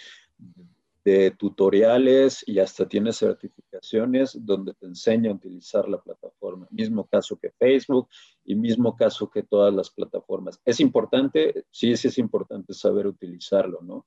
de 1.08 1.32
tutoriales 1.32 2.43
y 2.45 2.60
hasta 2.60 2.86
tiene 2.86 3.13
certificaciones 3.13 4.38
donde 4.41 4.73
te 4.73 4.88
enseña 4.88 5.32
a 5.32 5.36
utilizar 5.36 5.88
la 5.88 6.02
plataforma. 6.02 6.67
Mismo 6.69 7.06
caso 7.08 7.38
que 7.38 7.52
Facebook 7.52 8.10
y 8.43 8.56
mismo 8.56 8.93
caso 8.95 9.30
que 9.30 9.43
todas 9.43 9.73
las 9.73 9.89
plataformas. 9.89 10.60
Es 10.65 10.82
importante, 10.82 11.65
sí, 11.71 11.95
sí 11.95 12.10
es 12.10 12.17
importante 12.17 12.73
saber 12.73 13.08
utilizarlo, 13.08 13.80
¿no? 13.82 14.06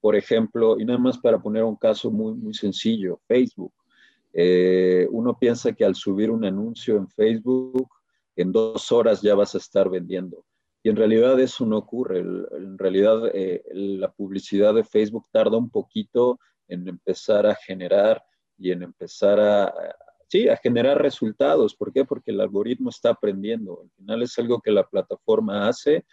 Por 0.00 0.16
ejemplo, 0.16 0.80
y 0.80 0.86
nada 0.86 0.98
más 0.98 1.18
para 1.18 1.38
poner 1.38 1.64
un 1.64 1.76
caso 1.76 2.10
muy, 2.10 2.32
muy 2.34 2.54
sencillo, 2.54 3.20
Facebook. 3.26 3.74
Eh, 4.32 5.06
uno 5.10 5.38
piensa 5.38 5.72
que 5.72 5.84
al 5.84 5.96
subir 5.96 6.30
un 6.30 6.46
anuncio 6.46 6.96
en 6.96 7.08
Facebook, 7.08 7.90
en 8.36 8.52
dos 8.52 8.90
horas 8.90 9.20
ya 9.20 9.34
vas 9.34 9.54
a 9.54 9.58
estar 9.58 9.90
vendiendo. 9.90 10.44
Y 10.88 10.90
en 10.90 10.96
realidad 10.96 11.38
eso 11.38 11.66
no 11.66 11.76
ocurre. 11.76 12.20
En 12.20 12.78
realidad 12.78 13.30
eh, 13.34 13.62
la 13.74 14.10
publicidad 14.10 14.72
de 14.72 14.84
Facebook 14.84 15.26
tarda 15.30 15.58
un 15.58 15.68
poquito 15.68 16.40
en 16.66 16.88
empezar 16.88 17.46
a 17.46 17.54
generar 17.54 18.24
y 18.56 18.70
en 18.70 18.82
empezar 18.82 19.38
a, 19.38 19.74
sí, 20.28 20.48
a 20.48 20.56
generar 20.56 20.96
resultados. 20.96 21.74
¿Por 21.74 21.92
qué? 21.92 22.06
Porque 22.06 22.30
el 22.30 22.40
algoritmo 22.40 22.88
está 22.88 23.10
aprendiendo. 23.10 23.82
Al 23.82 23.90
final 23.90 24.22
es 24.22 24.38
algo 24.38 24.62
que 24.62 24.70
la 24.70 24.88
plataforma 24.88 25.68
hace. 25.68 26.06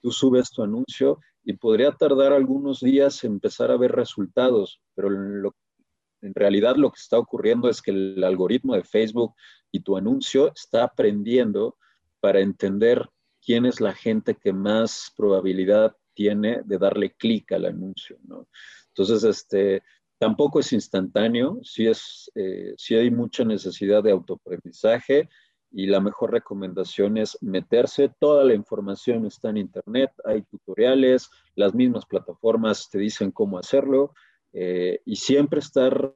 Tú 0.00 0.10
subes 0.10 0.50
tu 0.50 0.62
anuncio 0.62 1.20
y 1.44 1.52
podría 1.52 1.92
tardar 1.92 2.32
algunos 2.32 2.80
días 2.80 3.22
en 3.24 3.32
empezar 3.32 3.70
a 3.70 3.76
ver 3.76 3.92
resultados, 3.92 4.80
pero 4.94 5.10
en 5.10 6.34
realidad 6.34 6.76
lo 6.76 6.90
que 6.90 7.00
está 7.00 7.18
ocurriendo 7.18 7.68
es 7.68 7.82
que 7.82 7.90
el 7.90 8.24
algoritmo 8.24 8.76
de 8.76 8.82
Facebook 8.82 9.34
y 9.70 9.80
tu 9.80 9.94
anuncio 9.94 10.50
está 10.54 10.84
aprendiendo 10.84 11.76
para 12.18 12.40
entender 12.40 13.10
quién 13.44 13.66
es 13.66 13.80
la 13.80 13.92
gente 13.92 14.36
que 14.36 14.52
más 14.52 15.12
probabilidad 15.16 15.96
tiene 16.14 16.62
de 16.64 16.78
darle 16.78 17.14
clic 17.14 17.52
al 17.52 17.66
anuncio, 17.66 18.18
¿no? 18.24 18.48
Entonces, 18.88 19.24
este, 19.24 19.82
tampoco 20.18 20.60
es 20.60 20.72
instantáneo, 20.72 21.58
sí, 21.62 21.86
es, 21.86 22.30
eh, 22.34 22.74
hay 22.90 23.10
mucha 23.10 23.44
necesidad 23.44 24.02
de 24.02 24.12
autoaprendizaje 24.12 25.28
y 25.70 25.86
la 25.86 26.00
mejor 26.00 26.32
recomendación 26.32 27.16
es 27.16 27.38
meterse, 27.40 28.10
toda 28.20 28.44
la 28.44 28.54
información 28.54 29.24
está 29.24 29.48
en 29.50 29.56
internet, 29.56 30.10
hay 30.24 30.42
tutoriales, 30.42 31.30
las 31.54 31.74
mismas 31.74 32.04
plataformas 32.04 32.90
te 32.90 32.98
dicen 32.98 33.30
cómo 33.30 33.58
hacerlo 33.58 34.12
eh, 34.52 35.00
y 35.06 35.16
siempre 35.16 35.60
estar, 35.60 36.14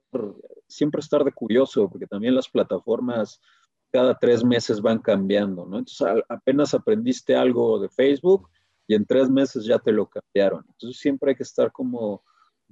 siempre 0.69 1.01
estar 1.01 1.25
de 1.25 1.33
curioso, 1.33 1.89
porque 1.89 2.07
también 2.07 2.35
las 2.35 2.51
plataformas 2.51 3.41
cada 3.97 4.15
tres 4.15 4.45
meses 4.45 4.83
van 4.83 4.99
cambiando, 4.99 5.65
¿no? 5.65 5.79
Entonces 5.79 6.23
apenas 6.29 6.75
aprendiste 6.75 7.35
algo 7.35 7.79
de 7.79 7.89
Facebook 7.89 8.51
y 8.87 8.95
en 8.95 9.07
tres 9.07 9.31
meses 9.31 9.65
ya 9.65 9.79
te 9.79 9.91
lo 9.91 10.07
cambiaron. 10.07 10.67
Entonces 10.69 11.01
siempre 11.01 11.31
hay 11.31 11.37
que 11.37 11.45
estar 11.45 11.73
como 11.73 12.23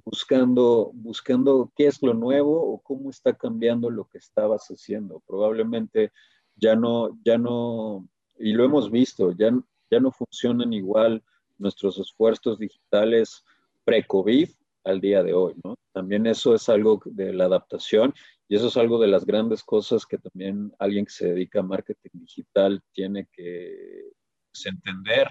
buscando, 0.03 0.91
buscando 0.93 1.71
qué 1.75 1.87
es 1.87 1.99
lo 2.03 2.13
nuevo 2.13 2.61
o 2.61 2.79
cómo 2.79 3.09
está 3.09 3.33
cambiando 3.33 3.89
lo 3.89 4.05
que 4.05 4.19
estabas 4.19 4.67
haciendo. 4.67 5.23
Probablemente 5.25 6.11
ya 6.57 6.75
no, 6.75 7.17
ya 7.23 7.39
no, 7.39 8.07
y 8.37 8.53
lo 8.53 8.63
hemos 8.63 8.91
visto, 8.91 9.31
ya, 9.31 9.49
ya 9.89 9.99
no 9.99 10.11
funcionan 10.11 10.73
igual 10.73 11.23
nuestros 11.57 11.97
esfuerzos 11.97 12.59
digitales 12.59 13.43
pre-COVID 13.83 14.47
al 14.83 15.01
día 15.01 15.23
de 15.23 15.33
hoy, 15.33 15.55
¿no? 15.63 15.75
También 15.91 16.27
eso 16.27 16.53
es 16.53 16.69
algo 16.69 17.01
de 17.03 17.33
la 17.33 17.45
adaptación 17.45 18.13
y 18.47 18.55
eso 18.55 18.67
es 18.67 18.77
algo 18.77 18.99
de 18.99 19.07
las 19.07 19.25
grandes 19.25 19.63
cosas 19.63 20.05
que 20.05 20.17
también 20.17 20.73
alguien 20.77 21.05
que 21.05 21.11
se 21.11 21.27
dedica 21.29 21.59
a 21.59 21.63
marketing 21.63 22.11
digital 22.13 22.83
tiene 22.93 23.27
que 23.31 24.11
pues, 24.51 24.65
entender 24.67 25.27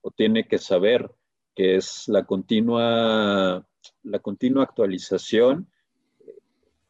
o 0.00 0.10
tiene 0.10 0.46
que 0.46 0.58
saber, 0.58 1.10
que 1.54 1.76
es 1.76 2.08
la 2.08 2.24
continua, 2.24 3.66
la 4.02 4.18
continua 4.20 4.64
actualización 4.64 5.70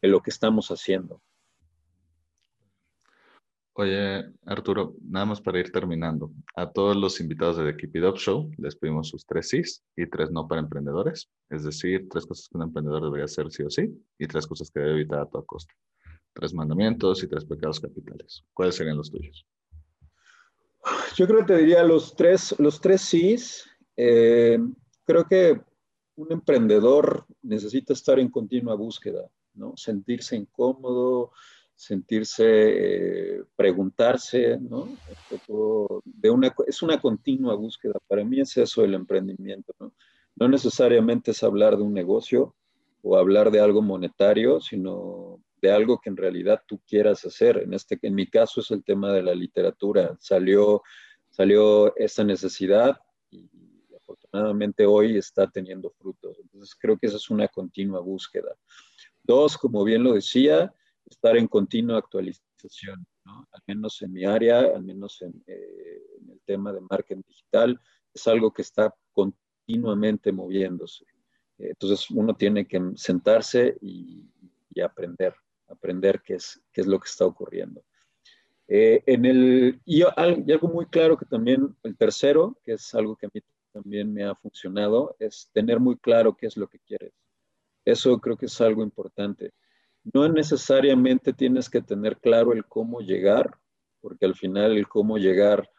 de 0.00 0.08
lo 0.08 0.20
que 0.20 0.30
estamos 0.30 0.68
haciendo. 0.68 1.20
Oye, 3.76 4.24
Arturo, 4.46 4.94
nada 5.02 5.26
más 5.26 5.40
para 5.40 5.58
ir 5.58 5.72
terminando. 5.72 6.30
A 6.54 6.70
todos 6.70 6.96
los 6.96 7.20
invitados 7.20 7.56
de 7.56 7.72
The 7.72 7.76
Keep 7.76 7.96
It 7.96 8.04
Up 8.04 8.18
Show 8.18 8.52
les 8.56 8.76
pedimos 8.76 9.08
sus 9.08 9.26
tres 9.26 9.48
sís 9.48 9.82
y 9.96 10.06
tres 10.06 10.30
no 10.30 10.46
para 10.46 10.60
emprendedores. 10.60 11.28
Es 11.50 11.64
decir, 11.64 12.08
tres 12.08 12.24
cosas 12.24 12.48
que 12.48 12.56
un 12.56 12.62
emprendedor 12.62 13.02
debería 13.02 13.24
hacer 13.24 13.50
sí 13.50 13.64
o 13.64 13.70
sí 13.70 13.92
y 14.16 14.26
tres 14.28 14.46
cosas 14.46 14.70
que 14.70 14.78
debe 14.78 14.92
evitar 14.92 15.18
a 15.18 15.26
toda 15.26 15.44
costa. 15.44 15.74
Tres 16.32 16.54
mandamientos 16.54 17.24
y 17.24 17.28
tres 17.28 17.44
pecados 17.44 17.80
capitales. 17.80 18.44
¿Cuáles 18.52 18.76
serían 18.76 18.96
los 18.96 19.10
tuyos? 19.10 19.44
Yo 21.16 21.26
creo 21.26 21.40
que 21.40 21.54
te 21.54 21.58
diría 21.58 21.82
los 21.82 22.14
tres, 22.14 22.54
los 22.58 22.80
tres 22.80 23.00
sís. 23.00 23.68
Eh, 23.96 24.58
creo 25.04 25.24
que 25.24 25.60
un 26.14 26.30
emprendedor 26.30 27.26
necesita 27.42 27.92
estar 27.92 28.20
en 28.20 28.30
continua 28.30 28.76
búsqueda, 28.76 29.28
¿no? 29.54 29.72
Sentirse 29.76 30.36
incómodo, 30.36 31.32
sentirse, 31.74 32.44
eh, 32.46 33.42
preguntarse, 33.56 34.58
¿no? 34.60 34.96
De 36.04 36.30
una, 36.30 36.54
es 36.66 36.82
una 36.82 37.00
continua 37.00 37.54
búsqueda. 37.54 37.94
Para 38.06 38.24
mí 38.24 38.40
es 38.40 38.56
eso 38.56 38.84
el 38.84 38.94
emprendimiento, 38.94 39.72
¿no? 39.78 39.92
No 40.36 40.48
necesariamente 40.48 41.30
es 41.30 41.42
hablar 41.42 41.76
de 41.76 41.82
un 41.82 41.94
negocio 41.94 42.54
o 43.02 43.16
hablar 43.16 43.50
de 43.50 43.60
algo 43.60 43.82
monetario, 43.82 44.60
sino 44.60 45.40
de 45.60 45.70
algo 45.70 46.00
que 46.00 46.10
en 46.10 46.16
realidad 46.16 46.62
tú 46.66 46.80
quieras 46.86 47.24
hacer. 47.24 47.58
En, 47.58 47.72
este, 47.72 47.98
en 48.02 48.14
mi 48.14 48.26
caso 48.26 48.60
es 48.60 48.70
el 48.70 48.82
tema 48.82 49.12
de 49.12 49.22
la 49.22 49.34
literatura. 49.34 50.16
Salió, 50.18 50.82
salió 51.30 51.94
esa 51.96 52.24
necesidad 52.24 52.98
y 53.30 53.48
afortunadamente 53.96 54.84
hoy 54.86 55.16
está 55.16 55.48
teniendo 55.48 55.90
frutos. 55.90 56.36
Entonces 56.40 56.74
creo 56.74 56.98
que 56.98 57.06
esa 57.06 57.16
es 57.16 57.30
una 57.30 57.48
continua 57.48 58.00
búsqueda. 58.00 58.56
Dos, 59.22 59.56
como 59.56 59.84
bien 59.84 60.02
lo 60.02 60.14
decía, 60.14 60.74
estar 61.06 61.36
en 61.36 61.48
continua 61.48 61.98
actualización, 61.98 63.06
¿no? 63.24 63.46
al 63.50 63.62
menos 63.66 64.00
en 64.02 64.12
mi 64.12 64.24
área, 64.24 64.60
al 64.60 64.82
menos 64.82 65.20
en, 65.22 65.42
eh, 65.46 66.02
en, 66.20 66.30
el 66.30 66.40
tema 66.44 66.72
de 66.72 66.80
marketing 66.80 67.22
digital, 67.26 67.80
es 68.12 68.26
algo 68.26 68.52
que 68.52 68.62
está 68.62 68.94
continuamente 69.12 70.32
moviéndose. 70.32 71.04
Entonces 71.58 72.10
uno 72.10 72.34
tiene 72.34 72.66
que 72.66 72.80
sentarse 72.96 73.76
y, 73.80 74.28
y 74.74 74.80
aprender, 74.80 75.34
aprender 75.68 76.20
qué 76.22 76.34
es, 76.34 76.60
qué 76.72 76.80
es 76.80 76.86
lo 76.86 76.98
que 76.98 77.08
está 77.08 77.24
ocurriendo. 77.26 77.84
Eh, 78.66 79.02
en 79.06 79.24
el, 79.26 79.80
y, 79.84 80.02
algo 80.02 80.68
muy 80.68 80.86
claro 80.86 81.16
que 81.16 81.26
también 81.26 81.76
el 81.82 81.96
tercero, 81.96 82.58
que 82.64 82.72
es 82.72 82.94
algo 82.94 83.16
que 83.16 83.26
a 83.26 83.30
mí 83.32 83.40
también 83.72 84.12
me 84.12 84.24
ha 84.24 84.34
funcionado, 84.34 85.16
es 85.18 85.50
tener 85.52 85.80
muy 85.80 85.96
claro 85.98 86.36
qué 86.36 86.46
es 86.46 86.56
lo 86.56 86.68
que 86.68 86.78
quieres. 86.78 87.12
Eso 87.84 88.18
creo 88.20 88.36
que 88.36 88.46
es 88.46 88.60
algo 88.60 88.82
importante. 88.82 89.52
No 90.12 90.28
necesariamente 90.28 91.32
tienes 91.32 91.70
que 91.70 91.80
tener 91.80 92.18
claro 92.18 92.52
el 92.52 92.66
cómo 92.66 93.00
llegar, 93.00 93.58
porque 94.00 94.26
al 94.26 94.34
final 94.34 94.76
el 94.76 94.86
cómo 94.86 95.16
llegar 95.16 95.70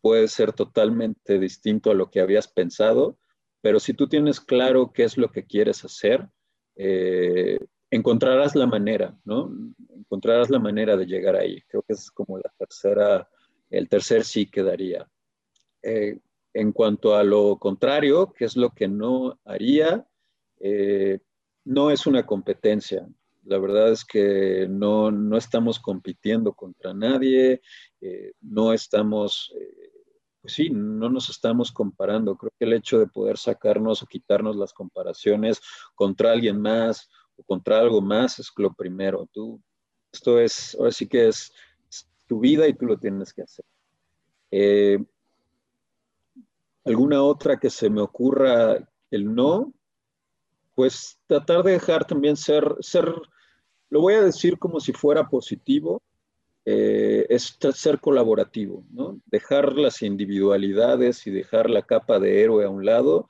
puede 0.00 0.28
ser 0.28 0.52
totalmente 0.52 1.38
distinto 1.38 1.90
a 1.90 1.94
lo 1.94 2.10
que 2.10 2.20
habías 2.20 2.48
pensado, 2.48 3.18
pero 3.60 3.78
si 3.78 3.94
tú 3.94 4.08
tienes 4.08 4.40
claro 4.40 4.92
qué 4.92 5.04
es 5.04 5.16
lo 5.16 5.30
que 5.30 5.44
quieres 5.44 5.84
hacer, 5.84 6.28
eh, 6.76 7.58
encontrarás 7.90 8.54
la 8.56 8.66
manera, 8.66 9.18
¿no? 9.24 9.52
Encontrarás 9.94 10.50
la 10.50 10.58
manera 10.58 10.96
de 10.96 11.06
llegar 11.06 11.36
ahí. 11.36 11.60
Creo 11.68 11.82
que 11.82 11.92
es 11.92 12.10
como 12.10 12.38
la 12.38 12.50
tercera, 12.58 13.28
el 13.68 13.88
tercer 13.88 14.24
sí 14.24 14.46
quedaría. 14.46 15.08
Eh, 15.82 16.18
en 16.54 16.72
cuanto 16.72 17.14
a 17.14 17.22
lo 17.22 17.58
contrario, 17.58 18.32
que 18.32 18.44
es 18.44 18.56
lo 18.56 18.70
que 18.70 18.88
no 18.88 19.38
haría, 19.44 20.06
eh, 20.58 21.20
no 21.64 21.90
es 21.90 22.06
una 22.06 22.26
competencia. 22.26 23.06
La 23.44 23.58
verdad 23.58 23.90
es 23.90 24.04
que 24.04 24.66
no, 24.68 25.10
no 25.10 25.36
estamos 25.36 25.80
compitiendo 25.80 26.52
contra 26.52 26.92
nadie, 26.92 27.62
eh, 28.00 28.32
no 28.40 28.72
estamos, 28.72 29.52
pues 30.40 30.54
sí, 30.54 30.70
no 30.70 31.08
nos 31.08 31.30
estamos 31.30 31.72
comparando. 31.72 32.36
Creo 32.36 32.52
que 32.58 32.64
el 32.66 32.74
hecho 32.74 32.98
de 32.98 33.06
poder 33.06 33.38
sacarnos 33.38 34.02
o 34.02 34.06
quitarnos 34.06 34.56
las 34.56 34.72
comparaciones 34.72 35.60
contra 35.94 36.32
alguien 36.32 36.60
más 36.60 37.08
contra 37.46 37.78
algo 37.78 38.00
más 38.00 38.38
es 38.38 38.50
lo 38.56 38.72
primero. 38.72 39.28
Tú, 39.32 39.60
esto 40.12 40.38
es, 40.38 40.74
ahora 40.78 40.92
sí 40.92 41.06
que 41.06 41.28
es, 41.28 41.52
tu 42.26 42.38
vida 42.38 42.68
y 42.68 42.74
tú 42.74 42.86
lo 42.86 42.96
tienes 42.96 43.32
que 43.32 43.42
hacer. 43.42 43.64
Eh, 44.52 45.04
¿Alguna 46.84 47.22
otra 47.22 47.58
que 47.58 47.70
se 47.70 47.90
me 47.90 48.00
ocurra 48.00 48.88
el 49.10 49.34
no? 49.34 49.72
Pues 50.80 51.18
tratar 51.26 51.62
de 51.62 51.72
dejar 51.72 52.06
también 52.06 52.38
ser, 52.38 52.64
ser 52.80 53.14
lo 53.90 54.00
voy 54.00 54.14
a 54.14 54.22
decir 54.22 54.58
como 54.58 54.80
si 54.80 54.94
fuera 54.94 55.28
positivo, 55.28 56.00
eh, 56.64 57.26
es 57.28 57.58
ser 57.74 58.00
colaborativo, 58.00 58.86
¿no? 58.90 59.20
Dejar 59.26 59.74
las 59.76 60.00
individualidades 60.00 61.26
y 61.26 61.32
dejar 61.32 61.68
la 61.68 61.82
capa 61.82 62.18
de 62.18 62.42
héroe 62.42 62.64
a 62.64 62.70
un 62.70 62.86
lado 62.86 63.28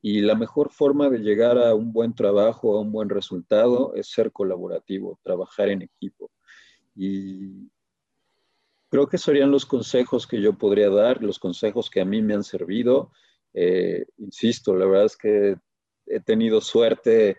y 0.00 0.20
la 0.20 0.36
mejor 0.36 0.70
forma 0.70 1.10
de 1.10 1.18
llegar 1.18 1.58
a 1.58 1.74
un 1.74 1.92
buen 1.92 2.14
trabajo, 2.14 2.76
a 2.76 2.80
un 2.80 2.92
buen 2.92 3.08
resultado, 3.08 3.96
es 3.96 4.06
ser 4.06 4.30
colaborativo, 4.30 5.18
trabajar 5.24 5.70
en 5.70 5.82
equipo. 5.82 6.30
Y 6.94 7.68
creo 8.90 9.08
que 9.08 9.18
serían 9.18 9.50
los 9.50 9.66
consejos 9.66 10.28
que 10.28 10.40
yo 10.40 10.56
podría 10.56 10.88
dar, 10.88 11.20
los 11.20 11.40
consejos 11.40 11.90
que 11.90 12.00
a 12.00 12.04
mí 12.04 12.22
me 12.22 12.34
han 12.34 12.44
servido. 12.44 13.10
Eh, 13.54 14.06
insisto, 14.18 14.76
la 14.76 14.86
verdad 14.86 15.06
es 15.06 15.16
que 15.16 15.56
he 16.06 16.20
tenido 16.20 16.60
suerte 16.60 17.38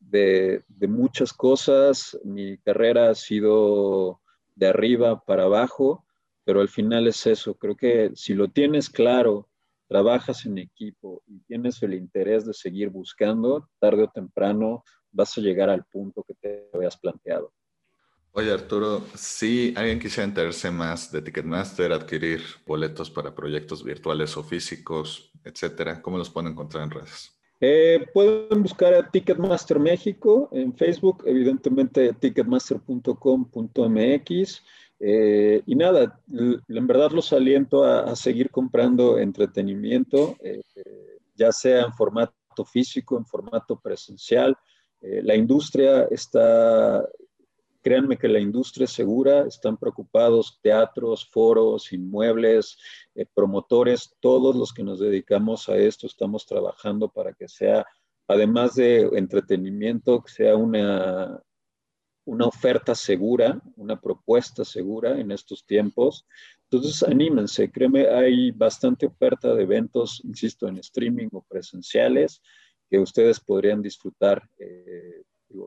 de, 0.00 0.64
de, 0.68 0.88
muchas 0.88 1.32
cosas. 1.32 2.18
Mi 2.24 2.58
carrera 2.58 3.10
ha 3.10 3.14
sido 3.14 4.20
de 4.54 4.66
arriba 4.68 5.22
para 5.24 5.44
abajo, 5.44 6.04
pero 6.44 6.60
al 6.60 6.68
final 6.68 7.06
es 7.06 7.26
eso. 7.26 7.54
Creo 7.54 7.76
que 7.76 8.10
si 8.14 8.34
lo 8.34 8.48
tienes 8.48 8.90
claro 8.90 9.48
trabajas 9.88 10.46
en 10.46 10.58
equipo 10.58 11.22
y 11.26 11.40
tienes 11.40 11.82
el 11.82 11.94
interés 11.94 12.46
de 12.46 12.54
seguir 12.54 12.90
buscando, 12.90 13.68
tarde 13.78 14.04
o 14.04 14.08
temprano 14.08 14.82
vas 15.12 15.36
a 15.38 15.40
llegar 15.40 15.70
al 15.70 15.84
punto 15.84 16.24
que 16.26 16.34
te 16.34 16.68
habías 16.72 16.96
planteado. 16.96 17.52
Oye 18.32 18.52
Arturo, 18.52 19.04
si 19.14 19.72
alguien 19.76 20.00
quisiera 20.00 20.24
enterarse 20.24 20.68
más 20.70 21.12
de 21.12 21.22
Ticketmaster, 21.22 21.92
adquirir 21.92 22.42
boletos 22.66 23.08
para 23.08 23.32
proyectos 23.32 23.84
virtuales 23.84 24.36
o 24.36 24.42
físicos, 24.42 25.30
etcétera, 25.44 26.02
¿cómo 26.02 26.18
los 26.18 26.30
pueden 26.30 26.50
encontrar 26.50 26.82
en 26.82 26.90
redes? 26.90 27.33
Eh, 27.60 28.06
pueden 28.12 28.62
buscar 28.62 28.92
a 28.94 29.10
Ticketmaster 29.10 29.78
México 29.78 30.48
en 30.52 30.74
Facebook, 30.74 31.22
evidentemente 31.26 32.12
ticketmaster.com.mx. 32.12 34.62
Eh, 35.00 35.62
y 35.66 35.74
nada, 35.74 36.20
en 36.32 36.86
verdad 36.86 37.10
los 37.10 37.32
aliento 37.32 37.84
a, 37.84 38.14
seguir 38.16 38.50
comprando 38.50 39.18
entretenimiento, 39.18 40.36
eh, 40.40 40.62
ya 41.34 41.52
sea 41.52 41.82
en 41.82 41.92
formato 41.92 42.64
físico, 42.64 43.18
en 43.18 43.26
formato 43.26 43.78
presencial. 43.80 44.56
Eh, 45.00 45.20
la 45.22 45.34
industria 45.34 46.04
está, 46.10 47.06
créanme 47.84 48.16
que 48.16 48.28
la 48.28 48.40
industria 48.40 48.86
es 48.86 48.92
segura, 48.92 49.46
están 49.46 49.76
preocupados 49.76 50.58
teatros, 50.62 51.28
foros, 51.28 51.92
inmuebles, 51.92 52.78
promotores, 53.34 54.16
todos 54.20 54.56
los 54.56 54.72
que 54.72 54.82
nos 54.82 54.98
dedicamos 54.98 55.68
a 55.68 55.76
esto 55.76 56.06
estamos 56.06 56.46
trabajando 56.46 57.10
para 57.10 57.34
que 57.34 57.46
sea, 57.46 57.84
además 58.26 58.74
de 58.76 59.02
entretenimiento, 59.12 60.24
sea 60.26 60.56
una, 60.56 61.42
una 62.24 62.46
oferta 62.46 62.94
segura, 62.94 63.60
una 63.76 64.00
propuesta 64.00 64.64
segura 64.64 65.20
en 65.20 65.30
estos 65.30 65.66
tiempos. 65.66 66.26
Entonces, 66.70 67.02
anímense, 67.02 67.70
créeme, 67.70 68.08
hay 68.08 68.50
bastante 68.50 69.04
oferta 69.04 69.54
de 69.54 69.62
eventos, 69.62 70.22
insisto, 70.24 70.68
en 70.68 70.78
streaming 70.78 71.28
o 71.32 71.42
presenciales 71.42 72.40
que 72.88 72.98
ustedes 72.98 73.40
podrían 73.40 73.82
disfrutar. 73.82 74.48
Eh, 74.58 75.22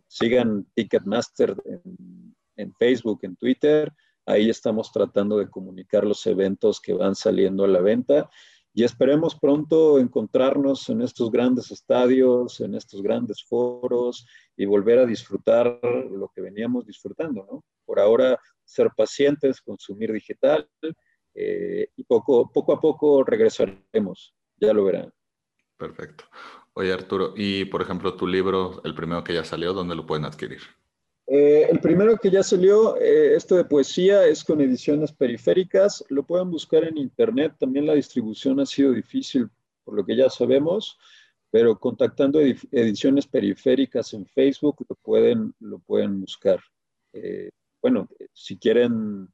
sigan 0.08 0.66
Ticketmaster 0.74 1.56
en, 1.66 2.36
en 2.56 2.74
Facebook, 2.74 3.20
en 3.24 3.36
Twitter. 3.36 3.94
Ahí 4.26 4.50
estamos 4.50 4.92
tratando 4.92 5.38
de 5.38 5.50
comunicar 5.50 6.04
los 6.04 6.26
eventos 6.28 6.82
que 6.82 6.94
van 6.94 7.16
saliendo 7.16 7.64
a 7.64 7.68
la 7.68 7.82
venta 7.82 8.30
y 8.78 8.84
esperemos 8.84 9.34
pronto 9.34 9.98
encontrarnos 9.98 10.88
en 10.90 11.02
estos 11.02 11.32
grandes 11.32 11.72
estadios, 11.72 12.62
en 12.62 12.76
estos 12.76 13.02
grandes 13.02 13.44
foros 13.44 14.28
y 14.56 14.68
volver 14.68 15.00
a 15.00 15.06
disfrutar 15.08 15.80
lo 16.12 16.28
que 16.28 16.42
veníamos 16.42 16.86
disfrutando, 16.86 17.44
¿no? 17.52 17.64
Por 17.86 18.00
ahora, 18.00 18.40
ser 18.64 18.90
pacientes, 18.96 19.62
consumir 19.62 20.12
digital 20.14 20.70
eh, 21.34 21.88
y 21.96 22.04
poco, 22.04 22.52
poco 22.52 22.74
a 22.74 22.80
poco 22.80 23.24
regresaremos, 23.24 24.36
ya 24.58 24.74
lo 24.74 24.84
verán. 24.84 25.12
Perfecto. 25.76 26.26
Oye, 26.80 26.94
Arturo, 26.94 27.34
y 27.36 27.66
por 27.66 27.82
ejemplo, 27.82 28.14
tu 28.14 28.28
libro, 28.28 28.84
el 28.84 28.94
primero 28.94 29.24
que 29.24 29.34
ya 29.34 29.44
salió, 29.44 29.74
¿dónde 29.74 29.96
lo 29.96 30.06
pueden 30.06 30.26
adquirir? 30.26 30.60
Eh, 31.26 31.66
el 31.72 31.80
primero 31.80 32.16
que 32.18 32.30
ya 32.30 32.44
salió, 32.44 32.98
eh, 32.98 33.36
esto 33.36 33.56
de 33.56 33.66
poesía, 33.66 34.28
es 34.28 34.44
con 34.44 34.62
ediciones 34.62 35.12
periféricas. 35.12 36.06
Lo 36.10 36.22
pueden 36.22 36.52
buscar 36.52 36.84
en 36.84 37.00
internet. 37.00 37.56
También 37.58 37.88
la 37.88 37.96
distribución 37.96 38.60
ha 38.60 38.68
sido 38.68 38.92
difícil, 38.92 39.50
por 39.84 39.96
lo 39.96 40.06
que 40.06 40.16
ya 40.16 40.30
sabemos, 40.30 41.00
pero 41.50 41.80
contactando 41.80 42.40
ediciones 42.40 43.26
periféricas 43.26 44.14
en 44.14 44.28
Facebook 44.28 44.86
lo 44.88 44.96
pueden, 44.98 45.56
lo 45.60 45.80
pueden 45.80 46.22
buscar. 46.22 46.60
Eh, 47.12 47.50
bueno, 47.82 48.08
si 48.34 48.56
quieren 48.56 49.28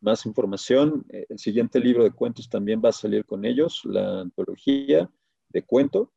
más 0.00 0.26
información, 0.26 1.06
el 1.08 1.38
siguiente 1.38 1.78
libro 1.78 2.02
de 2.02 2.10
cuentos 2.10 2.48
también 2.48 2.82
va 2.84 2.88
a 2.88 2.92
salir 2.92 3.24
con 3.24 3.44
ellos, 3.44 3.82
la 3.84 4.22
antología 4.22 5.08
de 5.48 5.62
cuento. 5.62 6.10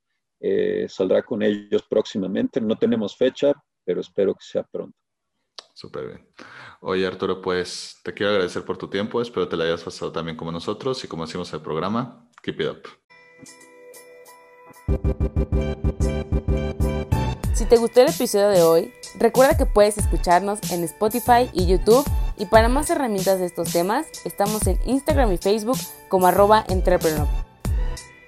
Saldrá 0.87 1.23
con 1.23 1.41
ellos 1.41 1.83
próximamente. 1.89 2.61
No 2.61 2.77
tenemos 2.77 3.15
fecha, 3.15 3.53
pero 3.83 4.01
espero 4.01 4.33
que 4.33 4.43
sea 4.43 4.63
pronto. 4.63 4.97
Súper 5.73 6.07
bien. 6.07 6.27
Oye, 6.79 7.05
Arturo, 7.05 7.41
pues 7.41 7.99
te 8.03 8.13
quiero 8.13 8.31
agradecer 8.31 8.63
por 8.63 8.77
tu 8.77 8.89
tiempo. 8.89 9.21
Espero 9.21 9.47
te 9.47 9.57
la 9.57 9.65
hayas 9.65 9.83
pasado 9.83 10.11
también 10.11 10.37
como 10.37 10.51
nosotros 10.51 11.03
y 11.03 11.07
como 11.07 11.23
hacemos 11.23 11.51
el 11.53 11.61
programa. 11.61 12.29
Keep 12.41 12.61
it 12.61 12.67
up. 12.69 12.83
Si 17.53 17.65
te 17.65 17.77
gustó 17.77 18.01
el 18.01 18.09
episodio 18.09 18.49
de 18.49 18.61
hoy, 18.61 18.93
recuerda 19.19 19.57
que 19.57 19.65
puedes 19.65 19.97
escucharnos 19.97 20.59
en 20.71 20.83
Spotify 20.83 21.49
y 21.51 21.65
YouTube. 21.65 22.05
Y 22.37 22.45
para 22.45 22.69
más 22.69 22.89
herramientas 22.89 23.39
de 23.39 23.45
estos 23.45 23.71
temas, 23.71 24.07
estamos 24.25 24.67
en 24.67 24.77
Instagram 24.85 25.31
y 25.33 25.37
Facebook 25.37 25.77
como 26.09 26.27
arroba 26.27 26.63
entrepreneur. 26.69 27.27